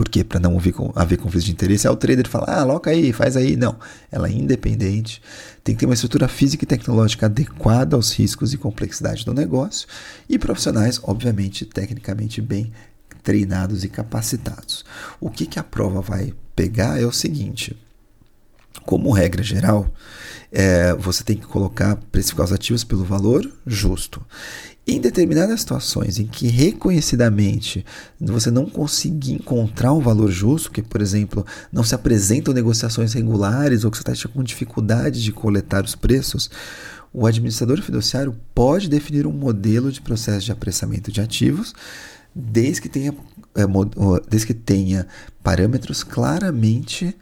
porque 0.00 0.24
para 0.24 0.40
não 0.40 0.56
haver, 0.56 0.72
haver 0.94 1.18
conflito 1.18 1.44
de 1.44 1.52
interesse, 1.52 1.86
é 1.86 1.90
o 1.90 1.94
trader 1.94 2.26
fala, 2.26 2.46
ah, 2.48 2.60
aloca 2.62 2.88
aí, 2.88 3.12
faz 3.12 3.36
aí. 3.36 3.54
Não, 3.54 3.78
ela 4.10 4.28
é 4.28 4.32
independente, 4.32 5.20
tem 5.62 5.74
que 5.74 5.80
ter 5.80 5.84
uma 5.84 5.92
estrutura 5.92 6.26
física 6.26 6.64
e 6.64 6.66
tecnológica 6.66 7.26
adequada 7.26 7.96
aos 7.96 8.10
riscos 8.10 8.54
e 8.54 8.56
complexidade 8.56 9.26
do 9.26 9.34
negócio 9.34 9.86
e 10.26 10.38
profissionais, 10.38 10.98
obviamente, 11.02 11.66
tecnicamente 11.66 12.40
bem 12.40 12.72
treinados 13.22 13.84
e 13.84 13.90
capacitados. 13.90 14.86
O 15.20 15.28
que, 15.28 15.44
que 15.44 15.58
a 15.58 15.62
prova 15.62 16.00
vai 16.00 16.32
pegar 16.56 16.98
é 16.98 17.04
o 17.04 17.12
seguinte: 17.12 17.76
como 18.86 19.12
regra 19.12 19.42
geral, 19.42 19.86
é, 20.50 20.94
você 20.94 21.22
tem 21.22 21.36
que 21.36 21.46
colocar 21.46 21.96
precificar 22.10 22.46
os 22.46 22.52
ativos 22.52 22.84
pelo 22.84 23.04
valor 23.04 23.46
justo. 23.66 24.24
Em 24.90 25.00
determinadas 25.00 25.60
situações 25.60 26.18
em 26.18 26.26
que 26.26 26.48
reconhecidamente 26.48 27.86
você 28.20 28.50
não 28.50 28.66
conseguir 28.66 29.34
encontrar 29.34 29.92
um 29.92 30.00
valor 30.00 30.28
justo, 30.32 30.72
que 30.72 30.82
por 30.82 31.00
exemplo 31.00 31.46
não 31.72 31.84
se 31.84 31.94
apresentam 31.94 32.52
negociações 32.52 33.12
regulares 33.12 33.84
ou 33.84 33.90
que 33.92 33.96
você 33.96 34.10
está 34.10 34.28
com 34.28 34.42
dificuldade 34.42 35.22
de 35.22 35.30
coletar 35.30 35.84
os 35.84 35.94
preços, 35.94 36.50
o 37.12 37.24
administrador 37.24 37.80
fiduciário 37.80 38.34
pode 38.52 38.88
definir 38.88 39.28
um 39.28 39.32
modelo 39.32 39.92
de 39.92 40.00
processo 40.00 40.46
de 40.46 40.50
apressamento 40.50 41.12
de 41.12 41.20
ativos 41.20 41.72
desde 42.34 42.82
que 42.82 42.88
tenha, 42.88 43.14
é, 43.54 43.62
desde 44.28 44.48
que 44.48 44.54
tenha 44.54 45.06
parâmetros 45.40 46.02
claramente 46.02 47.16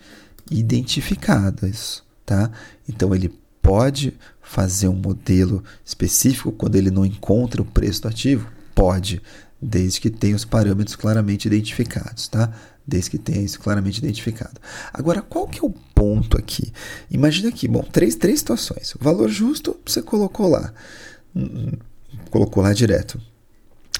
identificados. 0.50 2.02
Tá? 2.24 2.50
Então 2.88 3.14
ele 3.14 3.31
pode 3.61 4.14
fazer 4.48 4.88
um 4.88 4.94
modelo 4.94 5.62
específico 5.84 6.50
quando 6.50 6.76
ele 6.76 6.90
não 6.90 7.04
encontra 7.04 7.61
o 7.61 7.64
preço 7.66 8.02
do 8.02 8.08
ativo? 8.08 8.50
Pode, 8.74 9.20
desde 9.61 10.00
que 10.00 10.08
tenha 10.08 10.34
os 10.34 10.44
parâmetros 10.44 10.96
claramente 10.96 11.46
identificados, 11.46 12.28
tá? 12.28 12.50
Desde 12.87 13.11
que 13.11 13.18
tenha 13.18 13.42
isso 13.42 13.61
claramente 13.61 13.98
identificado. 13.98 14.58
Agora, 14.92 15.20
qual 15.20 15.46
que 15.46 15.58
é 15.58 15.62
o 15.62 15.70
ponto 15.94 16.38
aqui? 16.38 16.72
Imagina 17.11 17.50
aqui, 17.50 17.68
bom, 17.68 17.82
três, 17.82 18.16
três 18.16 18.38
situações. 18.38 18.94
O 18.94 19.04
valor 19.04 19.28
justo, 19.28 19.78
você 19.84 20.00
colocou 20.00 20.48
lá. 20.48 20.72
Hum, 21.37 21.72
colocou 22.30 22.62
lá 22.62 22.72
direto. 22.72 23.20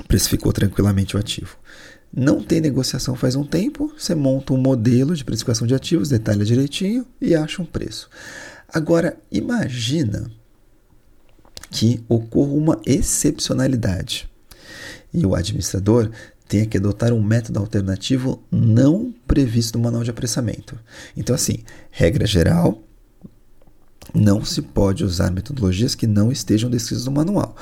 Precificou 0.07 0.51
tranquilamente 0.51 1.15
o 1.15 1.21
ativo. 1.21 1.59
Não 2.13 2.43
tem 2.43 2.61
negociação 2.61 3.15
faz 3.15 3.37
um 3.37 3.45
tempo, 3.45 3.93
você 3.97 4.15
monta 4.15 4.53
um 4.53 4.57
modelo 4.57 5.15
de 5.15 5.25
precificação 5.25 5.67
de 5.67 5.75
ativos, 5.75 6.09
detalha 6.09 6.45
direitinho 6.45 7.07
e 7.21 7.35
acha 7.35 7.61
um 7.61 7.67
preço. 7.67 8.09
Agora, 8.69 9.19
imagina 9.31 10.31
que 11.71 12.03
ocorra 12.09 12.53
uma 12.53 12.81
excepcionalidade 12.87 14.29
e 15.13 15.25
o 15.25 15.35
administrador 15.35 16.11
tenha 16.49 16.67
que 16.67 16.79
adotar 16.79 17.13
um 17.13 17.23
método 17.23 17.59
alternativo 17.59 18.43
não 18.51 19.15
previsto 19.27 19.77
no 19.77 19.85
manual 19.85 20.03
de 20.03 20.11
apressamento. 20.11 20.79
Então, 21.15 21.35
assim, 21.35 21.59
regra 21.91 22.27
geral, 22.27 22.83
não 24.15 24.43
se 24.43 24.63
pode 24.63 25.05
usar 25.05 25.31
metodologias 25.31 25.95
que 25.95 26.07
não 26.07 26.33
estejam 26.33 26.71
descritas 26.71 27.05
no 27.05 27.13
manual. 27.13 27.55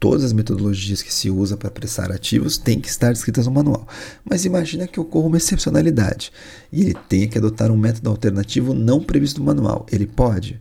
Todas 0.00 0.24
as 0.24 0.32
metodologias 0.32 1.02
que 1.02 1.12
se 1.12 1.28
usa 1.28 1.58
para 1.58 1.68
apressar 1.68 2.10
ativos 2.10 2.56
têm 2.56 2.80
que 2.80 2.88
estar 2.88 3.12
descritas 3.12 3.44
no 3.44 3.52
manual. 3.52 3.86
Mas 4.24 4.46
imagina 4.46 4.88
que 4.88 4.98
ocorra 4.98 5.26
uma 5.26 5.36
excepcionalidade 5.36 6.32
e 6.72 6.80
ele 6.80 6.94
tenha 7.06 7.28
que 7.28 7.36
adotar 7.36 7.70
um 7.70 7.76
método 7.76 8.08
alternativo 8.08 8.72
não 8.72 9.04
previsto 9.04 9.40
no 9.40 9.46
manual. 9.46 9.84
Ele 9.92 10.06
pode? 10.06 10.58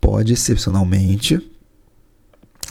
Pode 0.00 0.32
excepcionalmente, 0.32 1.40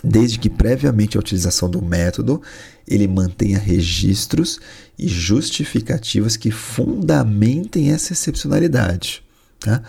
desde 0.03 0.37
que 0.37 0.49
previamente 0.49 1.15
à 1.15 1.21
utilização 1.21 1.69
do 1.69 1.81
método 1.81 2.41
ele 2.85 3.07
mantenha 3.07 3.57
registros 3.57 4.59
e 4.99 5.07
justificativas 5.07 6.35
que 6.35 6.51
fundamentem 6.51 7.93
essa 7.93 8.11
excepcionalidade. 8.11 9.23
Tá? 9.59 9.81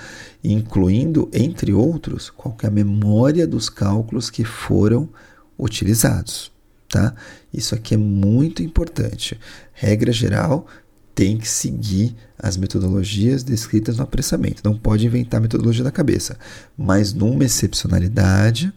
incluindo, 0.43 1.29
entre 1.31 1.75
outros, 1.75 2.31
qualquer 2.31 2.71
memória 2.71 3.47
dos 3.47 3.69
cálculos 3.69 4.31
que 4.31 4.43
foram 4.43 5.11
utilizados. 5.59 6.53
Tá? 6.89 7.15
Isso 7.53 7.75
aqui 7.75 7.95
é 7.95 7.99
muito 7.99 8.63
importante. 8.63 9.39
Regra 9.73 10.13
geral, 10.13 10.67
tem 11.15 11.37
que 11.37 11.49
seguir 11.49 12.15
as 12.39 12.57
metodologias 12.57 13.43
descritas 13.43 13.97
no 13.97 14.05
apressamento. 14.05 14.63
Não 14.65 14.79
pode 14.79 15.05
inventar 15.05 15.41
metodologia 15.41 15.83
da 15.83 15.91
cabeça. 15.91 16.39
Mas 16.77 17.13
numa 17.13 17.45
excepcionalidade, 17.45 18.73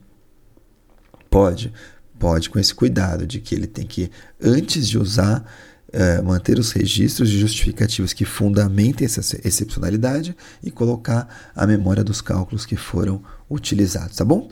pode. 1.30 1.72
Pode 2.20 2.50
com 2.50 2.60
esse 2.60 2.74
cuidado 2.74 3.26
de 3.26 3.40
que 3.40 3.56
ele 3.56 3.68
tem 3.68 3.86
que, 3.86 4.12
antes 4.42 4.88
de 4.88 4.98
usar, 4.98 5.46
uh, 5.90 6.24
manter 6.24 6.58
os 6.58 6.72
registros 6.72 7.30
de 7.30 7.40
justificativos 7.40 8.14
que 8.14 8.26
fundamentem 8.26 9.06
essa 9.06 9.40
excepcionalidade 9.48 10.36
e 10.64 10.72
colocar 10.72 11.52
a 11.56 11.68
memória 11.68 12.04
dos 12.04 12.22
cálculos 12.22 12.66
que 12.66 12.76
foram 12.76 13.24
utilizados, 13.52 14.16
tá 14.16 14.26
bom? 14.26 14.50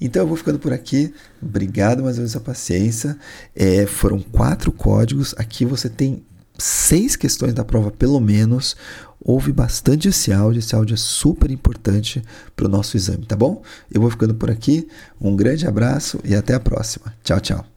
Então 0.00 0.22
eu 0.22 0.26
vou 0.26 0.36
ficando 0.36 0.58
por 0.58 0.72
aqui. 0.72 1.12
Obrigado 1.40 2.02
mais 2.02 2.16
uma 2.16 2.24
vez 2.24 2.36
a 2.36 2.40
paciência. 2.40 3.16
É, 3.54 3.86
foram 3.86 4.20
quatro 4.20 4.70
códigos. 4.70 5.34
Aqui 5.38 5.64
você 5.64 5.88
tem 5.88 6.22
seis 6.58 7.16
questões 7.16 7.54
da 7.54 7.64
prova, 7.64 7.90
pelo 7.90 8.20
menos. 8.20 8.76
Ouve 9.24 9.52
bastante 9.52 10.08
esse 10.08 10.32
áudio. 10.32 10.58
Esse 10.58 10.74
áudio 10.74 10.94
é 10.94 10.98
super 10.98 11.50
importante 11.50 12.22
para 12.54 12.66
o 12.66 12.68
nosso 12.68 12.96
exame, 12.96 13.24
tá 13.24 13.36
bom? 13.36 13.62
Eu 13.90 14.00
vou 14.00 14.10
ficando 14.10 14.34
por 14.34 14.50
aqui. 14.50 14.86
Um 15.20 15.34
grande 15.34 15.66
abraço 15.66 16.20
e 16.24 16.34
até 16.34 16.54
a 16.54 16.60
próxima. 16.60 17.14
Tchau, 17.22 17.40
tchau. 17.40 17.71